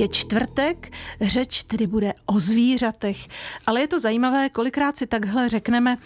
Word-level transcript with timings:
Je 0.00 0.08
čtvrtek, 0.08 0.92
řeč 1.20 1.62
tedy 1.62 1.86
bude 1.86 2.14
o 2.26 2.40
zvířatech, 2.40 3.28
ale 3.66 3.80
je 3.80 3.88
to 3.88 4.00
zajímavé, 4.00 4.48
kolikrát 4.48 4.98
si 4.98 5.06
takhle 5.06 5.48
řekneme, 5.48 5.96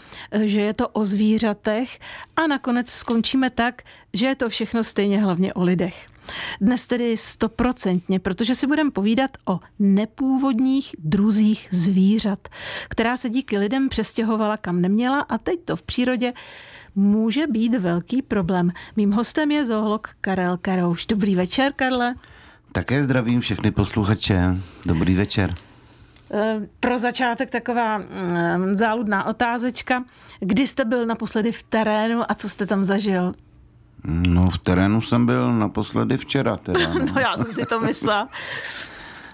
že 0.42 0.60
je 0.60 0.74
to 0.74 0.88
o 0.88 1.04
zvířatech 1.04 1.98
a 2.36 2.46
nakonec 2.46 2.90
skončíme 2.90 3.50
tak, 3.50 3.82
že 4.12 4.26
je 4.26 4.34
to 4.34 4.48
všechno 4.48 4.84
stejně 4.84 5.20
hlavně 5.20 5.54
o 5.54 5.62
lidech. 5.62 6.06
Dnes 6.60 6.86
tedy 6.86 7.16
stoprocentně, 7.16 8.18
protože 8.18 8.54
si 8.54 8.66
budeme 8.66 8.90
povídat 8.90 9.30
o 9.46 9.60
nepůvodních 9.78 10.96
druzích 10.98 11.68
zvířat, 11.70 12.48
která 12.88 13.16
se 13.16 13.28
díky 13.28 13.58
lidem 13.58 13.88
přestěhovala 13.88 14.56
kam 14.56 14.80
neměla 14.80 15.20
a 15.20 15.38
teď 15.38 15.60
to 15.64 15.76
v 15.76 15.82
přírodě 15.82 16.32
může 16.94 17.46
být 17.46 17.74
velký 17.74 18.22
problém. 18.22 18.72
Mým 18.96 19.12
hostem 19.12 19.50
je 19.50 19.66
zoolog 19.66 20.08
Karel 20.20 20.56
Karouš. 20.56 21.06
Dobrý 21.06 21.34
večer, 21.34 21.72
Karle. 21.72 22.14
Také 22.74 23.02
zdravím 23.02 23.40
všechny 23.40 23.70
posluchače. 23.70 24.56
Dobrý 24.86 25.14
večer. 25.14 25.54
Eh, 26.30 26.60
pro 26.80 26.98
začátek 26.98 27.50
taková 27.50 27.98
mm, 27.98 28.78
záludná 28.78 29.26
otázečka. 29.26 30.04
Kdy 30.40 30.66
jste 30.66 30.84
byl 30.84 31.06
naposledy 31.06 31.52
v 31.52 31.62
terénu 31.62 32.22
a 32.30 32.34
co 32.34 32.48
jste 32.48 32.66
tam 32.66 32.84
zažil? 32.84 33.34
No 34.04 34.50
v 34.50 34.58
terénu 34.58 35.00
jsem 35.00 35.26
byl 35.26 35.52
naposledy 35.52 36.16
včera. 36.16 36.56
Teda, 36.56 36.94
no. 36.94 37.06
no 37.14 37.20
já 37.20 37.36
jsem 37.36 37.52
si 37.52 37.66
to 37.66 37.80
myslela. 37.80 38.28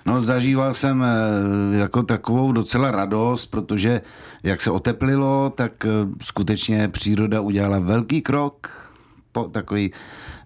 No 0.07 0.21
zažíval 0.21 0.75
jsem 0.75 1.03
eh, 1.03 1.77
jako 1.79 2.03
takovou 2.03 2.53
docela 2.53 2.91
radost, 2.91 3.47
protože 3.47 4.01
jak 4.43 4.61
se 4.61 4.71
oteplilo, 4.71 5.53
tak 5.55 5.85
eh, 5.85 5.89
skutečně 6.21 6.89
příroda 6.89 7.41
udělala 7.41 7.79
velký 7.79 8.23
krok 8.23 8.90
po, 9.33 9.45
takový 9.45 9.93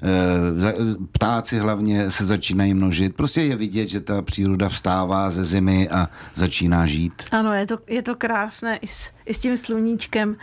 e, 0.02 0.72
ptáci 1.12 1.58
hlavně 1.58 2.10
se 2.10 2.26
začínají 2.26 2.74
množit. 2.74 3.16
Prostě 3.16 3.42
je 3.42 3.56
vidět, 3.56 3.88
že 3.88 4.00
ta 4.00 4.22
příroda 4.22 4.68
vstává 4.68 5.30
ze 5.30 5.44
zimy 5.44 5.88
a 5.88 6.08
začíná 6.34 6.86
žít. 6.86 7.22
Ano, 7.32 7.54
je 7.54 7.66
to, 7.66 7.78
je 7.86 8.02
to 8.02 8.14
krásné 8.14 8.76
i 8.76 8.86
s, 8.86 9.10
i 9.26 9.34
s 9.34 9.38
tím 9.38 9.56
sluníčkem. 9.56 10.36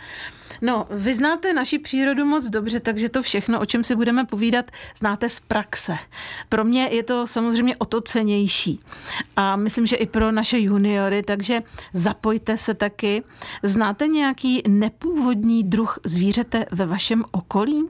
No, 0.62 0.86
vy 0.90 1.14
znáte 1.14 1.52
naši 1.52 1.78
přírodu 1.78 2.24
moc 2.24 2.50
dobře, 2.50 2.80
takže 2.80 3.08
to 3.08 3.22
všechno, 3.22 3.60
o 3.60 3.66
čem 3.66 3.84
si 3.84 3.96
budeme 3.96 4.24
povídat, 4.24 4.70
znáte 4.98 5.28
z 5.28 5.40
praxe. 5.40 5.96
Pro 6.48 6.64
mě 6.64 6.88
je 6.90 7.02
to 7.02 7.26
samozřejmě 7.26 7.76
o 7.76 7.84
to 7.84 8.00
cenější. 8.00 8.80
A 9.36 9.56
myslím, 9.56 9.86
že 9.86 9.96
i 9.96 10.06
pro 10.06 10.32
naše 10.32 10.58
juniory, 10.58 11.22
takže 11.22 11.62
zapojte 11.92 12.56
se 12.56 12.74
taky. 12.74 13.22
Znáte 13.62 14.06
nějaký 14.06 14.62
nepůvodní 14.68 15.64
druh 15.64 15.98
zvířete 16.04 16.66
ve 16.70 16.86
vašem 16.86 17.24
okolí? 17.30 17.88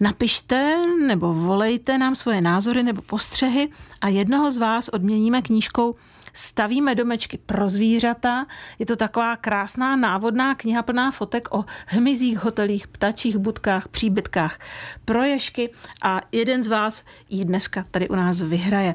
Napište 0.00 0.76
nebo 1.06 1.34
volejte 1.34 1.98
nám 1.98 2.14
svoje 2.14 2.40
názory 2.40 2.82
nebo 2.82 3.02
postřehy 3.02 3.68
a 4.00 4.08
jednoho 4.08 4.52
z 4.52 4.58
vás 4.58 4.88
odměníme 4.88 5.42
knížkou 5.42 5.94
Stavíme 6.36 6.94
domečky 6.94 7.38
pro 7.46 7.68
zvířata. 7.68 8.46
Je 8.78 8.86
to 8.86 8.96
taková 8.96 9.36
krásná 9.36 9.96
návodná 9.96 10.54
kniha 10.54 10.82
plná 10.82 11.10
fotek 11.10 11.48
o 11.54 11.64
hmyzích, 11.86 12.38
hotelích, 12.38 12.88
ptačích 12.88 13.36
budkách, 13.36 13.88
příbytkách, 13.88 14.58
proješky 15.04 15.70
a 16.02 16.20
jeden 16.32 16.64
z 16.64 16.66
vás 16.66 17.04
ji 17.30 17.44
dneska 17.44 17.84
tady 17.90 18.08
u 18.08 18.14
nás 18.14 18.40
vyhraje. 18.40 18.94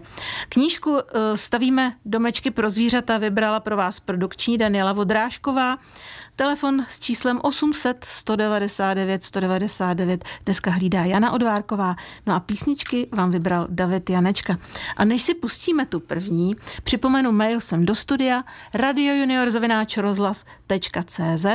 Knížku 0.49 0.97
eh, 0.99 1.37
Stavíme 1.37 1.93
domečky 2.05 2.51
pro 2.51 2.69
zvířata 2.69 3.17
vybrala 3.17 3.59
pro 3.59 3.77
vás 3.77 3.99
produkční 3.99 4.57
Daniela 4.57 4.93
Vodrážková. 4.93 5.77
Telefon 6.41 6.85
s 6.89 6.99
číslem 6.99 7.39
800 7.43 8.05
199 8.05 9.23
199 9.23 10.25
dneska 10.45 10.71
hlídá 10.71 11.03
Jana 11.03 11.31
Odvárková. 11.31 11.95
No 12.25 12.35
a 12.35 12.39
písničky 12.39 13.07
vám 13.11 13.31
vybral 13.31 13.67
David 13.69 14.09
Janečka. 14.09 14.57
A 14.97 15.05
než 15.05 15.23
si 15.23 15.33
pustíme 15.33 15.85
tu 15.85 15.99
první, 15.99 16.55
připomenu 16.83 17.31
mail 17.31 17.61
sem 17.61 17.85
do 17.85 17.95
studia 17.95 18.43
radiojuniorzavináčrozhlas.cz 18.73 21.45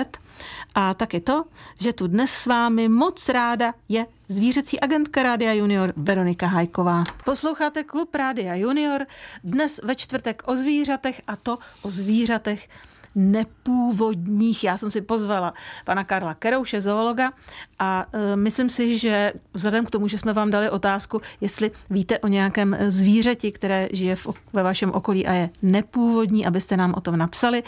a 0.75 0.95
taky 0.95 1.21
to, 1.21 1.45
že 1.81 1.93
tu 1.93 2.07
dnes 2.07 2.31
s 2.31 2.47
vámi 2.47 2.89
moc 2.89 3.29
ráda 3.29 3.75
je 3.89 4.07
zvířecí 4.29 4.81
agentka 4.81 5.23
Rádia 5.23 5.53
Junior 5.53 5.93
Veronika 5.97 6.47
Hajková. 6.47 7.05
Posloucháte 7.25 7.85
klub 7.85 8.15
Rádia 8.15 8.55
Junior 8.55 9.07
dnes 9.45 9.81
ve 9.85 9.95
čtvrtek 9.95 10.43
o 10.47 10.57
zvířatech 10.57 11.23
a 11.27 11.37
to 11.37 11.59
o 11.83 11.91
zvířatech 11.91 12.69
nepůvodních. 13.17 14.65
Já 14.65 14.79
jsem 14.79 14.91
si 14.91 15.01
pozvala 15.01 15.55
pana 15.85 16.05
Karla 16.05 16.35
Kerouše, 16.35 16.81
zoologa, 16.81 17.33
a 17.79 18.07
e, 18.13 18.37
myslím 18.37 18.71
si, 18.71 18.99
že 18.99 19.33
vzhledem 19.55 19.85
k 19.85 19.91
tomu, 19.91 20.09
že 20.09 20.19
jsme 20.19 20.33
vám 20.33 20.51
dali 20.51 20.71
otázku, 20.71 21.21
jestli 21.41 21.71
víte 21.91 22.19
o 22.19 22.29
nějakém 22.29 22.77
zvířeti, 22.89 23.53
které 23.53 23.89
žije 23.93 24.17
v, 24.17 24.27
ve 24.53 24.63
vašem 24.63 24.93
okolí 24.93 25.27
a 25.27 25.33
je 25.33 25.51
nepůvodní, 25.63 26.47
abyste 26.47 26.77
nám 26.77 26.95
o 26.97 27.01
tom 27.01 27.17
napsali, 27.17 27.63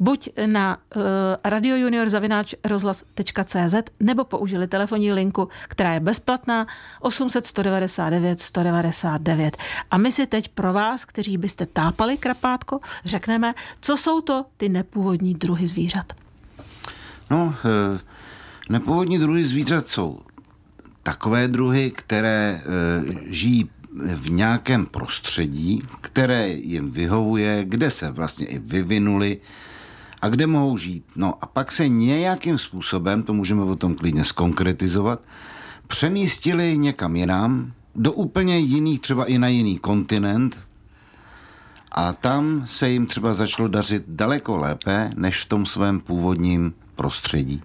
buď 0.00 0.28
na 0.46 0.78
uh, 0.96 1.02
radiojuniorzavináč.rozhlas.cz 1.44 3.74
nebo 4.00 4.24
použili 4.24 4.66
telefonní 4.66 5.12
linku, 5.12 5.48
která 5.68 5.94
je 5.94 6.00
bezplatná 6.00 6.66
800 7.00 7.46
199 7.46 8.40
199. 8.40 9.56
A 9.90 9.98
my 9.98 10.12
si 10.12 10.26
teď 10.26 10.48
pro 10.48 10.72
vás, 10.72 11.04
kteří 11.04 11.38
byste 11.38 11.66
tápali 11.66 12.16
krapátko, 12.16 12.80
řekneme, 13.04 13.54
co 13.80 13.96
jsou 13.96 14.20
to 14.20 14.44
ty 14.56 14.68
nepůvodní 14.68 14.83
nepůvodní 14.84 15.34
druhy 15.34 15.68
zvířat? 15.68 16.12
No, 17.30 17.54
eh, 17.64 17.98
nepůvodní 18.70 19.18
druhy 19.18 19.44
zvířat 19.44 19.86
jsou 19.86 20.18
takové 21.02 21.48
druhy, 21.48 21.90
které 21.90 22.60
eh, 22.60 23.14
žijí 23.26 23.70
v 24.16 24.30
nějakém 24.30 24.86
prostředí, 24.86 25.82
které 26.00 26.48
jim 26.48 26.90
vyhovuje, 26.90 27.64
kde 27.64 27.90
se 27.90 28.10
vlastně 28.10 28.46
i 28.46 28.58
vyvinuli 28.58 29.40
a 30.20 30.28
kde 30.28 30.46
mohou 30.46 30.76
žít. 30.76 31.04
No 31.16 31.34
a 31.40 31.46
pak 31.46 31.72
se 31.72 31.88
nějakým 31.88 32.58
způsobem, 32.58 33.22
to 33.22 33.32
můžeme 33.32 33.64
potom 33.64 33.94
klidně 33.94 34.24
skonkretizovat, 34.24 35.20
přemístili 35.86 36.78
někam 36.78 37.16
jinam, 37.16 37.72
do 37.94 38.12
úplně 38.12 38.58
jiných, 38.58 39.00
třeba 39.00 39.24
i 39.24 39.38
na 39.38 39.48
jiný 39.48 39.78
kontinent, 39.78 40.56
a 41.94 42.12
tam 42.12 42.62
se 42.66 42.90
jim 42.90 43.06
třeba 43.06 43.34
začalo 43.34 43.68
dařit 43.68 44.04
daleko 44.06 44.56
lépe 44.56 45.10
než 45.16 45.42
v 45.42 45.46
tom 45.46 45.66
svém 45.66 46.00
původním 46.00 46.74
prostředí. 46.96 47.62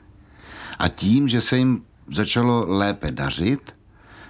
A 0.80 0.88
tím, 0.88 1.28
že 1.28 1.42
se 1.42 1.58
jim 1.58 1.82
začalo 2.14 2.66
lépe 2.68 3.12
dařit, 3.12 3.76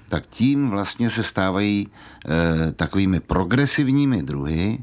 tak 0.09 0.27
tím 0.27 0.69
vlastně 0.69 1.09
se 1.09 1.23
stávají 1.23 1.87
e, 1.87 2.71
takovými 2.71 3.19
progresivními 3.19 4.23
druhy, 4.23 4.79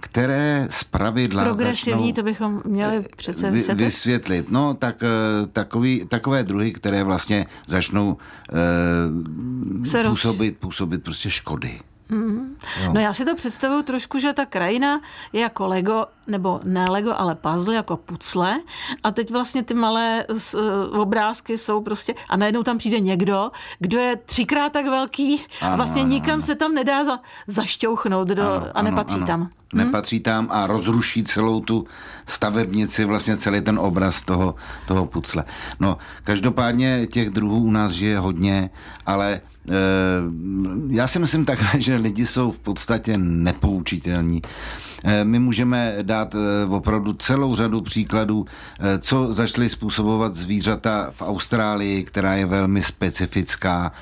které 0.00 0.66
z 0.70 0.84
pravidla 0.84 1.44
Progresivní, 1.44 2.08
začnou, 2.08 2.12
to 2.12 2.22
bychom 2.22 2.62
měli 2.64 3.04
přece 3.16 3.50
vysvětlit. 3.50 3.84
vysvětlit. 3.84 4.50
No, 4.50 4.74
tak 4.74 5.02
e, 5.02 5.06
takový, 5.46 6.04
takové 6.08 6.44
druhy, 6.44 6.72
které 6.72 7.04
vlastně 7.04 7.46
začnou 7.66 8.16
e, 10.02 10.08
působit, 10.08 10.56
působit 10.58 11.02
prostě 11.02 11.30
škody. 11.30 11.80
Mm. 12.10 12.56
No 12.92 13.00
já 13.00 13.12
si 13.12 13.24
to 13.24 13.34
představuju 13.34 13.82
trošku, 13.82 14.18
že 14.18 14.32
ta 14.32 14.46
krajina 14.46 15.00
je 15.32 15.40
jako 15.40 15.66
Lego, 15.66 16.06
nebo 16.26 16.60
ne 16.64 16.86
Lego, 16.90 17.14
ale 17.16 17.34
puzzle, 17.34 17.74
jako 17.74 17.96
pucle. 17.96 18.60
A 19.04 19.10
teď 19.10 19.30
vlastně 19.30 19.62
ty 19.62 19.74
malé 19.74 20.26
obrázky 20.92 21.58
jsou 21.58 21.80
prostě, 21.82 22.14
a 22.28 22.36
najednou 22.36 22.62
tam 22.62 22.78
přijde 22.78 23.00
někdo, 23.00 23.50
kdo 23.78 23.98
je 23.98 24.16
třikrát 24.16 24.72
tak 24.72 24.84
velký, 24.84 25.46
ano, 25.60 25.76
vlastně 25.76 26.02
ano, 26.02 26.10
nikam 26.10 26.34
ano. 26.34 26.42
se 26.42 26.54
tam 26.54 26.74
nedá 26.74 27.04
za, 27.04 27.20
zašťouchnout 27.46 28.28
do, 28.28 28.42
ano, 28.42 28.66
a 28.74 28.82
nepatří 28.82 29.16
ano, 29.16 29.24
ano. 29.24 29.26
tam. 29.26 29.59
Hm? 29.74 29.78
Nepatří 29.78 30.20
tam 30.20 30.48
a 30.50 30.66
rozruší 30.66 31.24
celou 31.24 31.60
tu 31.60 31.86
stavebnici, 32.26 33.04
vlastně 33.04 33.36
celý 33.36 33.60
ten 33.60 33.78
obraz 33.78 34.22
toho, 34.22 34.54
toho 34.86 35.06
pucle. 35.06 35.44
No, 35.80 35.98
každopádně 36.24 37.06
těch 37.06 37.30
druhů 37.30 37.58
u 37.58 37.70
nás 37.70 37.92
žije 37.92 38.18
hodně, 38.18 38.70
ale 39.06 39.40
Eh, 39.68 39.72
já 40.88 41.06
si 41.06 41.18
myslím 41.18 41.44
takhle, 41.44 41.68
že 41.80 41.96
lidi 41.96 42.26
jsou 42.26 42.52
v 42.52 42.58
podstatě 42.58 43.18
nepoučitelní. 43.18 44.42
Eh, 45.04 45.24
my 45.24 45.38
můžeme 45.38 45.96
dát 46.02 46.34
eh, 46.34 46.70
opravdu 46.70 47.12
celou 47.12 47.54
řadu 47.54 47.80
příkladů, 47.80 48.46
co 48.98 49.32
začaly 49.32 49.68
způsobovat 49.68 50.34
zvířata 50.34 51.06
v 51.10 51.22
Austrálii, 51.22 52.04
která 52.04 52.34
je 52.34 52.46
velmi 52.46 52.82
specifická 52.82 53.92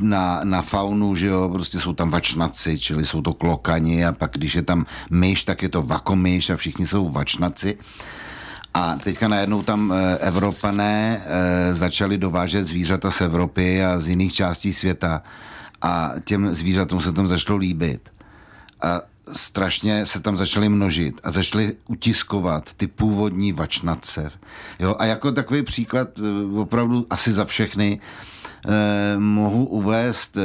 na, 0.00 0.40
na 0.44 0.62
faunu, 0.62 1.14
že 1.14 1.26
jo, 1.26 1.50
prostě 1.52 1.80
jsou 1.80 1.92
tam 1.92 2.10
vačnaci, 2.10 2.78
čili 2.78 3.04
jsou 3.04 3.22
to 3.22 3.32
klokani 3.32 4.06
a 4.06 4.12
pak 4.12 4.30
když 4.32 4.54
je 4.54 4.62
tam 4.62 4.86
myš, 5.10 5.44
tak 5.44 5.62
je 5.62 5.68
to 5.68 5.82
vakomyš 5.82 6.50
a 6.50 6.56
všichni 6.56 6.86
jsou 6.86 7.10
vačnaci. 7.10 7.78
A 8.74 8.96
teďka 8.96 9.28
najednou 9.28 9.62
tam 9.62 9.92
eh, 9.92 10.18
Evropané 10.18 11.22
eh, 11.24 11.74
začali 11.74 12.18
dovážet 12.18 12.64
zvířata 12.64 13.10
z 13.10 13.20
Evropy 13.20 13.84
a 13.84 14.00
z 14.00 14.08
jiných 14.08 14.34
částí 14.34 14.72
světa 14.72 15.22
a 15.82 16.12
těm 16.24 16.54
zvířatům 16.54 17.00
se 17.00 17.12
tam 17.12 17.28
začalo 17.28 17.58
líbit. 17.58 18.08
A 18.82 19.00
strašně 19.32 20.06
se 20.06 20.20
tam 20.20 20.36
začaly 20.36 20.68
množit 20.68 21.20
a 21.24 21.30
začaly 21.30 21.76
utiskovat 21.88 22.72
ty 22.74 22.86
původní 22.86 23.52
vačnace. 23.52 24.30
Jo? 24.78 24.96
A 24.98 25.04
jako 25.04 25.32
takový 25.32 25.62
příklad 25.62 26.08
eh, 26.18 26.58
opravdu 26.60 27.06
asi 27.10 27.32
za 27.32 27.44
všechny, 27.44 28.00
eh, 28.68 29.18
mohu 29.18 29.64
uvést, 29.64 30.36
eh, 30.36 30.40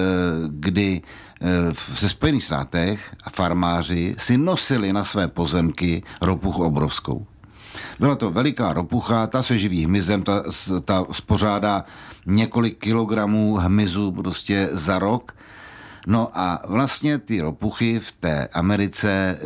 kdy 0.48 1.02
eh, 1.42 1.48
v 1.74 2.10
Spojených 2.10 2.44
státech 2.44 3.16
farmáři 3.32 4.16
si 4.18 4.38
nosili 4.38 4.94
na 4.94 5.04
své 5.04 5.28
pozemky 5.28 6.04
ropuchu 6.22 6.64
obrovskou. 6.64 7.26
Byla 8.00 8.16
to 8.16 8.30
veliká 8.30 8.74
ropucha, 8.74 9.28
ta 9.28 9.44
se 9.44 9.58
živí 9.58 9.86
hmyzem, 9.86 10.24
ta, 10.24 10.44
ta 10.86 11.06
spořádá 11.12 11.84
několik 12.26 12.78
kilogramů 12.78 13.56
hmyzu 13.56 14.12
prostě 14.12 14.70
za 14.72 15.00
rok. 15.00 15.36
No 16.10 16.30
a 16.34 16.62
vlastně 16.68 17.18
ty 17.18 17.42
ropuchy 17.42 18.00
v 18.00 18.12
té 18.12 18.48
Americe 18.48 19.10
e, 19.10 19.38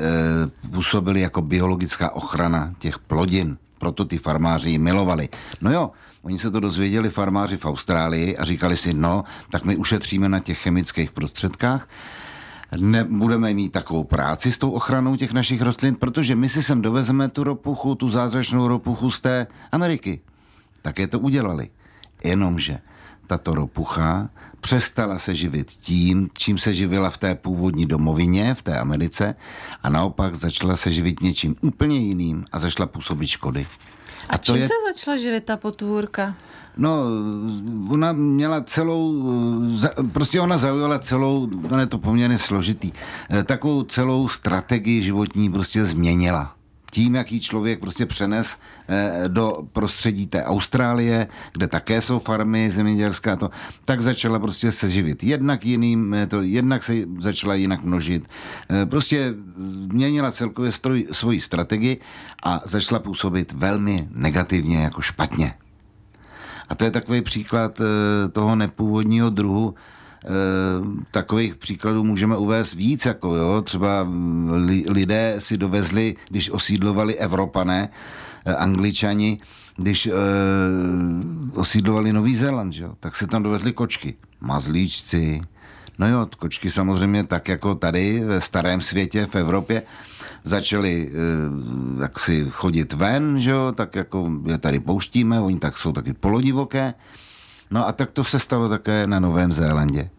působily 0.70 1.22
jako 1.22 1.42
biologická 1.42 2.16
ochrana 2.16 2.74
těch 2.80 3.00
plodin. 3.00 3.58
Proto 3.80 4.06
ty 4.06 4.18
farmáři 4.18 4.70
ji 4.70 4.78
milovali. 4.78 5.30
No 5.62 5.72
jo, 5.72 5.92
oni 6.22 6.40
se 6.40 6.52
to 6.52 6.60
dozvěděli 6.60 7.10
farmáři 7.10 7.58
v 7.58 7.66
Austrálii 7.66 8.38
a 8.38 8.44
říkali 8.44 8.78
si, 8.78 8.94
no, 8.94 9.24
tak 9.50 9.66
my 9.66 9.76
ušetříme 9.76 10.30
na 10.30 10.40
těch 10.40 10.60
chemických 10.60 11.12
prostředkách 11.12 11.88
nebudeme 12.78 13.54
mít 13.54 13.72
takovou 13.72 14.04
práci 14.04 14.52
s 14.52 14.58
tou 14.58 14.72
ochranou 14.72 15.16
těch 15.16 15.34
našich 15.34 15.62
rostlin, 15.62 15.96
protože 15.96 16.36
my 16.36 16.50
si 16.50 16.64
sem 16.64 16.82
dovezeme 16.82 17.30
tu 17.30 17.44
ropuchu, 17.44 17.96
tu 17.96 18.10
zázračnou 18.10 18.68
ropuchu 18.68 19.10
z 19.10 19.20
té 19.20 19.48
Ameriky. 19.72 20.22
je 21.00 21.08
to 21.08 21.20
udělali. 21.20 21.70
Jenomže 22.24 22.80
tato 23.32 23.56
ropucha 23.56 24.30
přestala 24.62 25.20
se 25.20 25.36
živit 25.36 25.72
tím, 25.72 26.30
čím 26.38 26.58
se 26.58 26.74
živila 26.74 27.10
v 27.10 27.18
té 27.18 27.36
původní 27.36 27.86
domovině, 27.86 28.54
v 28.54 28.62
té 28.62 28.80
Americe, 28.80 29.36
a 29.84 29.90
naopak 29.90 30.36
začala 30.36 30.76
se 30.76 30.92
živit 30.92 31.22
něčím 31.22 31.56
úplně 31.62 32.00
jiným 32.00 32.46
a 32.52 32.60
začala 32.60 32.88
působit 32.88 33.28
škody. 33.28 33.68
A, 34.30 34.36
a 34.36 34.38
čím 34.38 34.56
je... 34.56 34.68
se 34.68 34.74
začala 34.94 35.18
živit 35.18 35.44
ta 35.44 35.58
potvůrka? 35.58 36.36
No, 36.78 37.04
ona 37.90 38.12
měla 38.12 38.62
celou, 38.62 39.24
prostě 40.12 40.42
ona 40.42 40.58
zaujala 40.58 41.00
celou, 41.00 41.48
no 41.72 41.80
je 41.80 41.86
to 41.86 41.98
poměrně 41.98 42.38
složitý, 42.38 42.92
eh, 43.30 43.44
takovou 43.44 43.84
celou 43.84 44.28
strategii 44.28 45.02
životní 45.02 45.52
prostě 45.52 45.86
změnila 45.86 46.61
tím, 46.92 47.16
jaký 47.16 47.40
člověk 47.40 47.80
prostě 47.80 48.06
přenes 48.06 48.58
eh, 48.88 49.24
do 49.28 49.68
prostředí 49.74 50.28
té 50.28 50.44
Austrálie, 50.44 51.28
kde 51.54 51.68
také 51.68 52.02
jsou 52.02 52.20
farmy 52.20 52.72
zemědělská, 52.72 53.36
to, 53.36 53.50
tak 53.86 54.02
začala 54.02 54.40
prostě 54.40 54.72
se 54.72 54.90
živit 54.90 55.24
jednak 55.24 55.66
jiným, 55.66 56.14
eh, 56.14 56.28
to 56.28 56.42
jednak 56.42 56.84
se 56.84 56.94
začala 57.20 57.56
jinak 57.56 57.84
množit. 57.84 58.26
Prostě 58.86 59.34
měnila 59.92 60.32
celkově 60.32 60.72
stroj, 60.72 61.08
svoji 61.12 61.42
strategii 61.42 62.00
a 62.44 62.62
začala 62.66 63.00
působit 63.00 63.54
velmi 63.54 64.08
negativně, 64.12 64.78
jako 64.78 65.02
špatně. 65.02 65.54
A 66.72 66.76
to 66.76 66.84
je 66.84 66.92
takový 66.92 67.22
příklad 67.22 67.82
eh, 67.82 68.30
toho 68.30 68.56
nepůvodního 68.56 69.30
druhu. 69.30 69.76
Eh, 70.26 70.30
takových 71.12 71.56
příkladů 71.56 72.04
můžeme 72.04 72.38
uvést 72.38 72.74
víc, 72.74 73.06
jako 73.06 73.36
jo, 73.36 73.62
třeba 73.62 74.08
lidé 74.90 75.36
si 75.38 75.58
dovezli, 75.58 76.16
když 76.30 76.50
osídlovali 76.50 77.16
Evropané, 77.16 77.90
eh, 78.46 78.56
Angličani, 78.56 79.38
když 79.78 80.08
e, 80.08 80.12
osídlovali 81.54 82.14
Nový 82.14 82.36
Zéland, 82.36 82.76
jo, 82.76 82.94
tak 83.00 83.16
si 83.16 83.28
tam 83.28 83.44
dovezli 83.44 83.74
kočky, 83.74 84.16
mazlíčci, 84.42 85.42
No 86.02 86.08
jo, 86.08 86.28
kočky 86.40 86.70
samozřejmě 86.72 87.24
tak 87.24 87.48
jako 87.48 87.76
tady 87.76 88.24
ve 88.24 88.42
starém 88.42 88.82
světě 88.82 89.26
v 89.26 89.36
Evropě 89.36 89.84
začaly 90.44 91.12
eh, 91.12 92.02
jak 92.02 92.20
si 92.20 92.46
chodit 92.50 92.94
ven, 92.94 93.42
že 93.42 93.52
jo, 93.52 93.72
tak 93.76 93.96
jako 93.96 94.32
je 94.46 94.58
tady 94.58 94.80
pouštíme, 94.80 95.40
oni 95.40 95.60
tak 95.60 95.78
jsou 95.78 95.92
taky 95.92 96.14
polodivoké. 96.14 96.94
No 97.72 97.88
a 97.88 97.92
tak 97.92 98.12
to 98.12 98.24
se 98.24 98.40
stalo 98.40 98.70
také 98.70 99.08
na 99.08 99.20
Novém 99.20 99.54
Zélandě. 99.54 100.10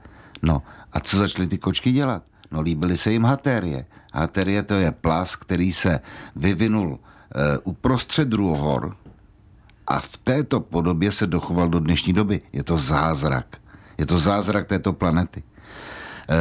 No 0.42 0.62
a 0.92 1.00
co 1.00 1.18
začaly 1.18 1.48
ty 1.48 1.58
kočky 1.58 1.92
dělat? 1.92 2.22
No 2.52 2.60
líbily 2.60 2.96
se 2.96 3.12
jim 3.12 3.24
hatérie. 3.24 3.86
Hatérie 4.14 4.62
to 4.62 4.74
je 4.74 4.92
plas, 4.92 5.36
který 5.36 5.72
se 5.72 6.00
vyvinul 6.36 6.98
e, 6.98 7.58
uprostřed 7.58 8.28
druhohor 8.28 8.96
a 9.86 10.00
v 10.00 10.16
této 10.16 10.60
podobě 10.60 11.10
se 11.10 11.26
dochoval 11.26 11.68
do 11.68 11.80
dnešní 11.80 12.12
doby. 12.12 12.40
Je 12.52 12.62
to 12.62 12.78
zázrak. 12.78 13.56
Je 13.98 14.06
to 14.06 14.18
zázrak 14.18 14.66
této 14.66 14.92
planety. 14.92 15.42
Eh, 16.28 16.34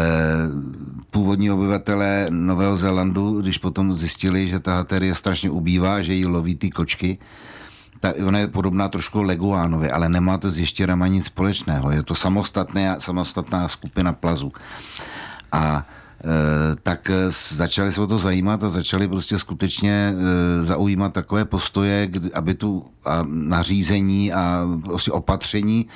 původní 1.11 1.51
obyvatelé 1.51 2.27
Nového 2.29 2.75
Zélandu, 2.75 3.41
když 3.41 3.57
potom 3.57 3.95
zjistili, 3.95 4.47
že 4.47 4.59
ta 4.59 4.75
haterie 4.75 5.15
strašně 5.15 5.49
ubývá, 5.49 6.01
že 6.01 6.13
jí 6.13 6.25
loví 6.25 6.55
ty 6.55 6.69
kočky, 6.69 7.17
ta, 8.01 8.13
ona 8.25 8.39
je 8.39 8.47
podobná 8.47 8.89
trošku 8.89 9.21
Leguánovi, 9.21 9.91
ale 9.91 10.09
nemá 10.09 10.37
to 10.37 10.51
s 10.51 10.59
ještěrama 10.59 11.07
nic 11.07 11.25
společného. 11.25 11.91
Je 11.91 12.03
to 12.03 12.15
samostatná, 12.15 12.99
samostatná 12.99 13.67
skupina 13.67 14.13
plazu. 14.13 14.51
A 15.51 15.85
e, 15.85 16.75
tak 16.83 17.11
začali 17.55 17.91
se 17.91 18.01
o 18.01 18.07
to 18.07 18.17
zajímat 18.17 18.63
a 18.63 18.69
začali 18.69 19.07
prostě 19.07 19.37
skutečně 19.37 19.93
e, 19.93 20.13
zaujímat 20.65 21.13
takové 21.13 21.45
postoje, 21.45 22.07
kdy, 22.07 22.33
aby 22.33 22.53
tu 22.53 22.85
a 23.05 23.23
nařízení 23.27 24.33
a 24.33 24.67
prostě 24.83 25.11
opatření 25.11 25.87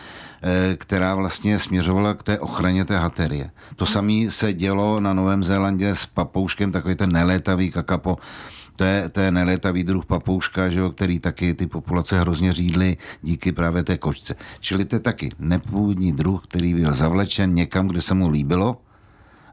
Eh, 0.47 0.75
která 0.77 1.15
vlastně 1.15 1.59
směřovala 1.59 2.13
k 2.13 2.23
té 2.23 2.39
ochraně 2.39 2.85
té 2.85 2.97
haterie. 2.97 3.51
To 3.75 3.85
samé 3.85 4.29
se 4.29 4.53
dělo 4.53 4.99
na 4.99 5.13
Novém 5.13 5.43
Zélandě 5.43 5.95
s 5.95 6.05
papouškem, 6.05 6.71
takový 6.71 6.95
ten 6.95 7.11
nelétavý 7.11 7.71
kakapo, 7.71 8.17
to 8.75 8.83
je, 8.83 9.09
to 9.09 9.19
je 9.21 9.31
nelétavý 9.31 9.83
druh 9.83 10.05
papouška, 10.05 10.69
že 10.69 10.79
jo, 10.79 10.89
který 10.89 11.19
taky 11.19 11.53
ty 11.53 11.67
populace 11.67 12.19
hrozně 12.19 12.53
řídly 12.53 12.97
díky 13.21 13.51
právě 13.51 13.83
té 13.83 13.97
kočce. 13.97 14.35
Čili 14.59 14.85
to 14.85 14.95
je 14.95 14.99
taky 14.99 15.29
nepůvodní 15.39 16.11
druh, 16.11 16.43
který 16.43 16.73
byl 16.73 16.93
zavlečen 16.93 17.53
někam, 17.53 17.87
kde 17.87 18.01
se 18.01 18.13
mu 18.13 18.29
líbilo, 18.29 18.77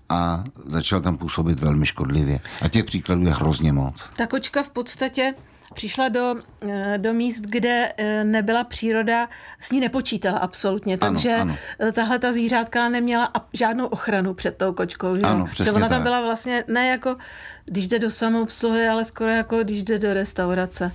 a 0.09 0.45
začal 0.67 1.01
tam 1.01 1.17
působit 1.17 1.61
velmi 1.61 1.87
škodlivě. 1.87 2.41
A 2.63 2.69
těch 2.69 2.85
příkladů 2.85 3.27
je 3.27 3.33
hrozně 3.33 3.73
moc. 3.73 4.13
Ta 4.17 4.27
kočka 4.27 4.63
v 4.63 4.69
podstatě 4.69 5.35
přišla 5.73 6.09
do, 6.09 6.35
eh, 6.69 6.99
do 6.99 7.15
míst, 7.15 7.41
kde 7.41 7.93
eh, 7.97 8.25
nebyla 8.25 8.65
příroda, 8.65 9.29
s 9.61 9.71
ní 9.71 9.81
nepočítala 9.81 10.39
absolutně, 10.39 10.99
takže 10.99 11.35
ano, 11.35 11.57
ano. 11.81 11.93
tahle 11.93 12.19
ta 12.19 12.33
zvířátka 12.33 12.89
neměla 12.89 13.33
žádnou 13.53 13.87
ochranu 13.87 14.35
před 14.35 14.57
tou 14.57 14.73
kočkou. 14.73 15.17
Že, 15.17 15.23
ano, 15.23 15.49
že 15.53 15.73
ona 15.73 15.89
tam 15.89 15.99
tak. 15.99 16.03
byla 16.03 16.21
vlastně 16.21 16.65
ne 16.69 16.89
jako, 16.89 17.17
když 17.65 17.89
jde 17.89 17.99
do 17.99 18.11
samoobsluhy, 18.11 18.89
ale 18.89 19.05
skoro 19.05 19.31
jako, 19.31 19.59
když 19.63 19.83
jde 19.83 19.99
do 19.99 20.15
restaurace. 20.15 20.93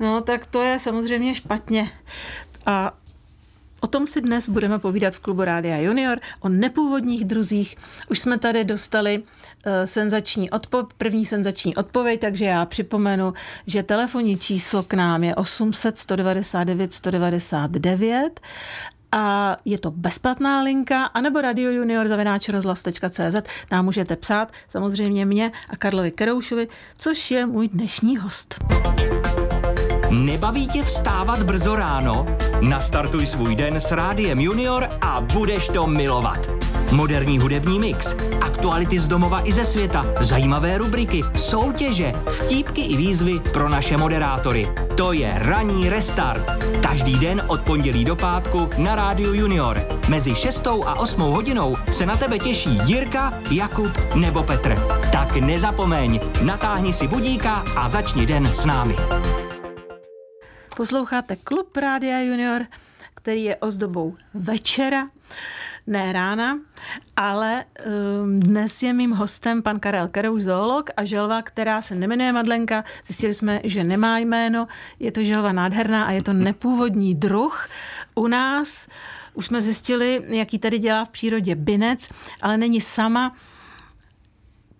No, 0.00 0.20
tak 0.20 0.46
to 0.46 0.62
je 0.62 0.78
samozřejmě 0.78 1.34
špatně. 1.34 1.90
A 2.66 2.92
O 3.84 3.86
tom 3.86 4.06
si 4.06 4.20
dnes 4.20 4.48
budeme 4.48 4.78
povídat 4.78 5.14
v 5.14 5.20
klubu 5.20 5.44
Rádia 5.44 5.78
Junior, 5.78 6.18
o 6.40 6.48
nepůvodních 6.48 7.24
druzích. 7.24 7.76
Už 8.10 8.18
jsme 8.18 8.38
tady 8.38 8.64
dostali 8.64 9.18
uh, 9.18 9.24
senzační 9.84 10.50
odpo- 10.50 10.86
první 10.98 11.26
senzační 11.26 11.76
odpověď, 11.76 12.20
takže 12.20 12.44
já 12.44 12.66
připomenu, 12.66 13.32
že 13.66 13.82
telefonní 13.82 14.38
číslo 14.38 14.82
k 14.82 14.94
nám 14.94 15.24
je 15.24 15.34
800 15.34 15.98
199 15.98 16.92
199 16.92 18.40
a 19.12 19.56
je 19.64 19.78
to 19.78 19.90
bezplatná 19.90 20.62
linka, 20.62 21.04
anebo 21.04 21.40
Radio 21.40 21.70
Junior 21.70 22.08
zavináčrozhlas.cz 22.08 23.42
nám 23.70 23.84
můžete 23.84 24.16
psát, 24.16 24.52
samozřejmě 24.68 25.26
mě 25.26 25.52
a 25.68 25.76
Karlovi 25.76 26.10
Keroušovi, 26.10 26.68
což 26.98 27.30
je 27.30 27.46
můj 27.46 27.68
dnešní 27.68 28.16
host. 28.16 28.64
Nebaví 30.14 30.68
tě 30.68 30.82
vstávat 30.82 31.42
brzo 31.42 31.76
ráno? 31.76 32.26
Nastartuj 32.60 33.26
svůj 33.26 33.56
den 33.56 33.76
s 33.76 33.92
Rádiem 33.92 34.40
Junior 34.40 34.88
a 35.00 35.20
budeš 35.20 35.68
to 35.68 35.86
milovat. 35.86 36.50
Moderní 36.92 37.38
hudební 37.38 37.78
mix, 37.78 38.16
aktuality 38.40 38.98
z 38.98 39.08
domova 39.08 39.48
i 39.48 39.52
ze 39.52 39.64
světa, 39.64 40.04
zajímavé 40.20 40.78
rubriky, 40.78 41.22
soutěže, 41.36 42.12
vtípky 42.30 42.80
i 42.80 42.96
výzvy 42.96 43.40
pro 43.52 43.68
naše 43.68 43.96
moderátory. 43.96 44.68
To 44.96 45.12
je 45.12 45.32
Ranní 45.36 45.88
restart. 45.88 46.64
Každý 46.82 47.18
den 47.18 47.42
od 47.46 47.60
pondělí 47.60 48.04
do 48.04 48.16
pátku 48.16 48.68
na 48.78 48.94
Rádiu 48.94 49.34
Junior. 49.34 49.80
Mezi 50.08 50.34
6 50.34 50.66
a 50.66 50.94
8 50.94 51.20
hodinou 51.20 51.76
se 51.90 52.06
na 52.06 52.16
tebe 52.16 52.38
těší 52.38 52.80
Jirka, 52.84 53.34
Jakub 53.50 53.90
nebo 54.14 54.42
Petr. 54.42 54.74
Tak 55.12 55.36
nezapomeň, 55.36 56.20
natáhni 56.42 56.92
si 56.92 57.08
budíka 57.08 57.64
a 57.76 57.88
začni 57.88 58.26
den 58.26 58.46
s 58.52 58.64
námi. 58.64 58.96
Posloucháte 60.76 61.36
Klub 61.36 61.76
Rádia 61.76 62.20
Junior, 62.20 62.66
který 63.14 63.44
je 63.44 63.56
ozdobou 63.56 64.16
večera, 64.34 65.08
ne 65.86 66.12
rána, 66.12 66.58
ale 67.16 67.64
um, 67.64 68.40
dnes 68.40 68.82
je 68.82 68.92
mým 68.92 69.10
hostem 69.10 69.62
pan 69.62 69.80
Karel 69.80 70.08
Kerouš, 70.08 70.42
zoolog 70.42 70.90
a 70.96 71.04
želva, 71.04 71.42
která 71.42 71.82
se 71.82 71.94
nemenuje 71.94 72.32
Madlenka. 72.32 72.84
Zjistili 73.06 73.34
jsme, 73.34 73.60
že 73.64 73.84
nemá 73.84 74.18
jméno, 74.18 74.66
je 75.00 75.12
to 75.12 75.22
želva 75.22 75.52
nádherná 75.52 76.04
a 76.04 76.10
je 76.10 76.22
to 76.22 76.32
nepůvodní 76.32 77.14
druh. 77.14 77.68
U 78.14 78.26
nás 78.26 78.88
už 79.34 79.46
jsme 79.46 79.60
zjistili, 79.60 80.24
jaký 80.26 80.58
tady 80.58 80.78
dělá 80.78 81.04
v 81.04 81.10
přírodě 81.10 81.54
binec, 81.54 82.08
ale 82.42 82.56
není 82.56 82.80
sama 82.80 83.36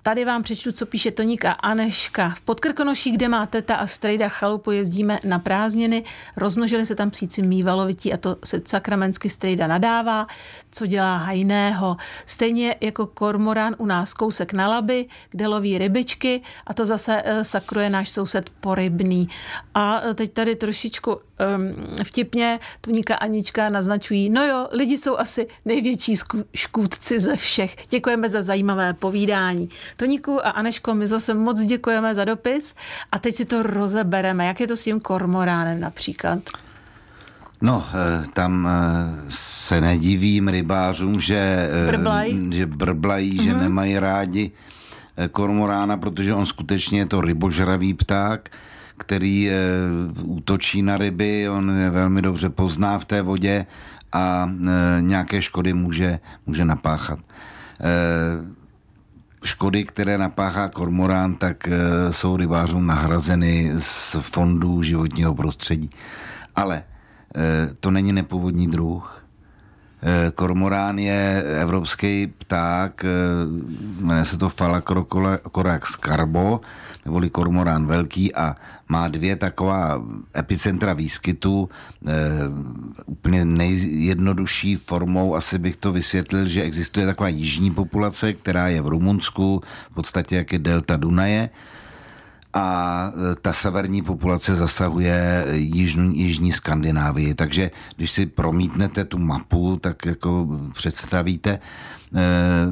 tady 0.04 0.24
vám 0.24 0.42
přečtu, 0.42 0.72
co 0.72 0.86
píše 0.86 1.10
Toníka 1.10 1.52
Aneška. 1.52 2.30
V 2.36 2.40
Podkrkonoší, 2.40 3.10
kde 3.10 3.28
má 3.28 3.46
teta 3.46 3.76
a 3.76 3.86
strejda 3.86 4.28
chalupu, 4.28 4.70
jezdíme 4.70 5.18
na 5.24 5.38
prázdniny. 5.38 6.04
Rozmnožili 6.36 6.86
se 6.86 6.94
tam 6.94 7.10
psíci 7.10 7.42
mývalovití 7.42 8.12
a 8.12 8.16
to 8.16 8.36
se 8.44 8.62
sakramensky 8.64 9.30
strejda 9.30 9.66
nadává, 9.66 10.26
co 10.70 10.86
dělá 10.86 11.16
hajného. 11.16 11.96
Stejně 12.26 12.76
jako 12.80 13.06
kormorán 13.06 13.74
u 13.78 13.86
nás 13.86 14.14
kousek 14.14 14.52
na 14.52 14.68
laby, 14.68 15.06
kde 15.30 15.46
loví 15.46 15.78
rybičky 15.78 16.42
a 16.66 16.74
to 16.74 16.86
zase 16.86 17.22
eh, 17.24 17.44
sakruje 17.44 17.90
náš 17.90 18.10
soused 18.10 18.50
porybný. 18.50 19.28
A 19.74 20.00
eh, 20.00 20.14
teď 20.14 20.32
tady 20.32 20.56
trošičku 20.56 21.12
um, 21.12 21.96
vtipně 22.04 22.60
Toníka 22.80 23.14
Anička 23.14 23.68
naznačují, 23.68 24.30
no 24.30 24.44
jo, 24.46 24.68
lidi 24.70 24.98
jsou 24.98 25.16
asi 25.16 25.46
největší 25.64 26.14
škůdci 26.54 27.20
ze 27.20 27.36
všech. 27.36 27.76
Děkujeme 27.90 28.28
za 28.28 28.42
zajímavé 28.42 28.92
povídání. 28.92 29.68
Toníku 29.96 30.46
a 30.46 30.50
Aneško, 30.50 30.94
my 30.94 31.06
zase 31.06 31.34
moc 31.34 31.60
děkujeme 31.60 32.14
za 32.14 32.24
dopis 32.24 32.74
a 33.12 33.18
teď 33.18 33.34
si 33.34 33.44
to 33.44 33.62
rozebereme. 33.62 34.46
Jak 34.46 34.60
je 34.60 34.66
to 34.66 34.76
s 34.76 34.84
tím 34.84 35.00
kormoránem 35.00 35.80
například? 35.80 36.38
No, 37.62 37.84
eh, 37.94 38.24
tam 38.34 38.68
eh, 38.68 39.26
se 39.28 39.80
nedivím 39.80 40.48
rybářům, 40.48 41.20
že 41.20 41.68
eh, 41.86 41.90
brblají, 41.90 42.50
že, 42.52 42.66
brblají, 42.66 43.38
uh-huh. 43.38 43.42
že 43.42 43.50
mhm. 43.50 43.60
nemají 43.60 43.98
rádi 43.98 44.50
kormorána, 45.30 45.96
protože 45.96 46.34
on 46.34 46.46
skutečně 46.46 46.98
je 46.98 47.06
to 47.06 47.20
rybožravý 47.20 47.94
pták, 47.94 48.50
který 48.98 49.50
útočí 50.22 50.82
na 50.82 50.96
ryby, 50.96 51.48
on 51.48 51.78
je 51.78 51.90
velmi 51.90 52.22
dobře 52.22 52.48
pozná 52.48 52.98
v 52.98 53.04
té 53.04 53.22
vodě 53.22 53.66
a 54.12 54.50
nějaké 55.00 55.42
škody 55.42 55.74
může, 55.74 56.20
může 56.46 56.64
napáchat 56.64 57.18
škody, 59.44 59.84
které 59.84 60.18
napáchá 60.18 60.68
kormorán, 60.68 61.34
tak 61.34 61.68
eh, 61.68 62.12
jsou 62.12 62.36
rybářům 62.36 62.86
nahrazeny 62.86 63.72
z 63.78 64.16
fondů 64.20 64.82
životního 64.82 65.34
prostředí. 65.34 65.90
Ale 66.56 66.82
eh, 67.36 67.74
to 67.80 67.90
není 67.90 68.12
nepůvodní 68.12 68.70
druh. 68.70 69.23
Eh, 70.04 70.30
kormorán 70.34 70.98
je 70.98 71.44
evropský 71.60 72.26
pták, 72.26 73.04
jmenuje 74.00 74.24
se 74.24 74.38
to 74.38 74.50
Phalacrocorax 74.50 75.96
carbo, 76.04 76.60
neboli 77.04 77.30
kormorán 77.30 77.86
velký 77.86 78.34
a 78.34 78.56
má 78.88 79.08
dvě 79.08 79.36
taková 79.36 80.02
epicentra 80.36 80.92
výskytu. 80.94 81.68
E, 82.06 82.12
úplně 83.06 83.44
nejjednodušší 83.44 84.76
formou 84.76 85.34
asi 85.34 85.58
bych 85.58 85.76
to 85.76 85.92
vysvětlil, 85.92 86.48
že 86.48 86.62
existuje 86.62 87.06
taková 87.06 87.28
jižní 87.28 87.70
populace, 87.70 88.32
která 88.32 88.68
je 88.68 88.82
v 88.82 88.88
Rumunsku, 88.88 89.62
v 89.90 89.94
podstatě 89.94 90.36
jak 90.36 90.52
je 90.52 90.58
delta 90.58 90.96
Dunaje, 90.96 91.50
a 92.54 93.12
e, 93.32 93.34
ta 93.34 93.52
severní 93.52 94.02
populace 94.02 94.54
zasahuje 94.54 95.46
jižní, 95.50 96.18
jižní 96.18 96.52
Skandinávii. 96.52 97.34
Takže 97.34 97.70
když 97.96 98.10
si 98.10 98.26
promítnete 98.26 99.04
tu 99.04 99.18
mapu, 99.18 99.78
tak 99.80 100.06
jako 100.06 100.48
představíte 100.72 101.50
e, 101.50 101.60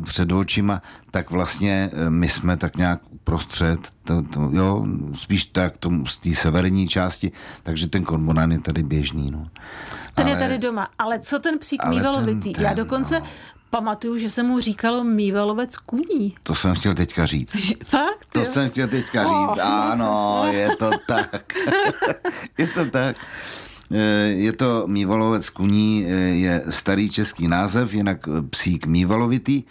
před 0.00 0.32
očima, 0.32 0.82
tak 1.10 1.30
vlastně 1.30 1.90
e, 1.92 2.10
my 2.10 2.28
jsme 2.28 2.56
tak 2.56 2.76
nějak 2.76 3.00
prostřed, 3.24 3.78
to, 4.04 4.22
to, 4.22 4.50
jo, 4.52 4.86
spíš 5.14 5.46
tak 5.46 5.76
tomu, 5.76 6.06
z 6.06 6.18
té 6.18 6.34
severní 6.34 6.88
části, 6.88 7.32
takže 7.62 7.86
ten 7.86 8.04
kormorán 8.04 8.52
je 8.52 8.60
tady 8.60 8.82
běžný. 8.82 9.30
No. 9.30 9.48
Ten 10.14 10.26
ale, 10.26 10.34
je 10.34 10.38
tady 10.38 10.58
doma, 10.58 10.88
ale 10.98 11.18
co 11.18 11.38
ten 11.38 11.58
psík 11.58 11.84
mývalovitý? 11.88 12.52
Já 12.58 12.74
dokonce 12.74 13.20
no 13.20 13.26
pamatuju, 13.72 14.18
že 14.18 14.30
se 14.30 14.42
mu 14.42 14.60
říkalo 14.60 15.04
mývalovec 15.04 15.76
kuní. 15.76 16.34
To 16.42 16.54
jsem 16.54 16.74
chtěl 16.74 16.94
teďka 16.94 17.26
říct. 17.26 17.56
Fakt? 17.84 18.26
To 18.32 18.38
jo? 18.38 18.44
jsem 18.44 18.68
chtěl 18.68 18.88
teďka 18.88 19.26
oh. 19.26 19.32
říct, 19.32 19.58
ano, 19.62 20.44
je 20.50 20.76
to 20.76 20.90
tak. 21.08 21.52
je 22.58 22.66
to 22.66 22.86
tak. 22.86 23.16
Eh, 23.92 23.98
je 24.26 24.52
to 24.52 24.84
mývalovec 24.86 25.50
kuní, 25.50 26.04
eh, 26.06 26.12
je 26.14 26.64
starý 26.68 27.10
český 27.10 27.48
název, 27.48 27.94
jinak 27.94 28.28
psík 28.50 28.86
mývalovitý. 28.86 29.62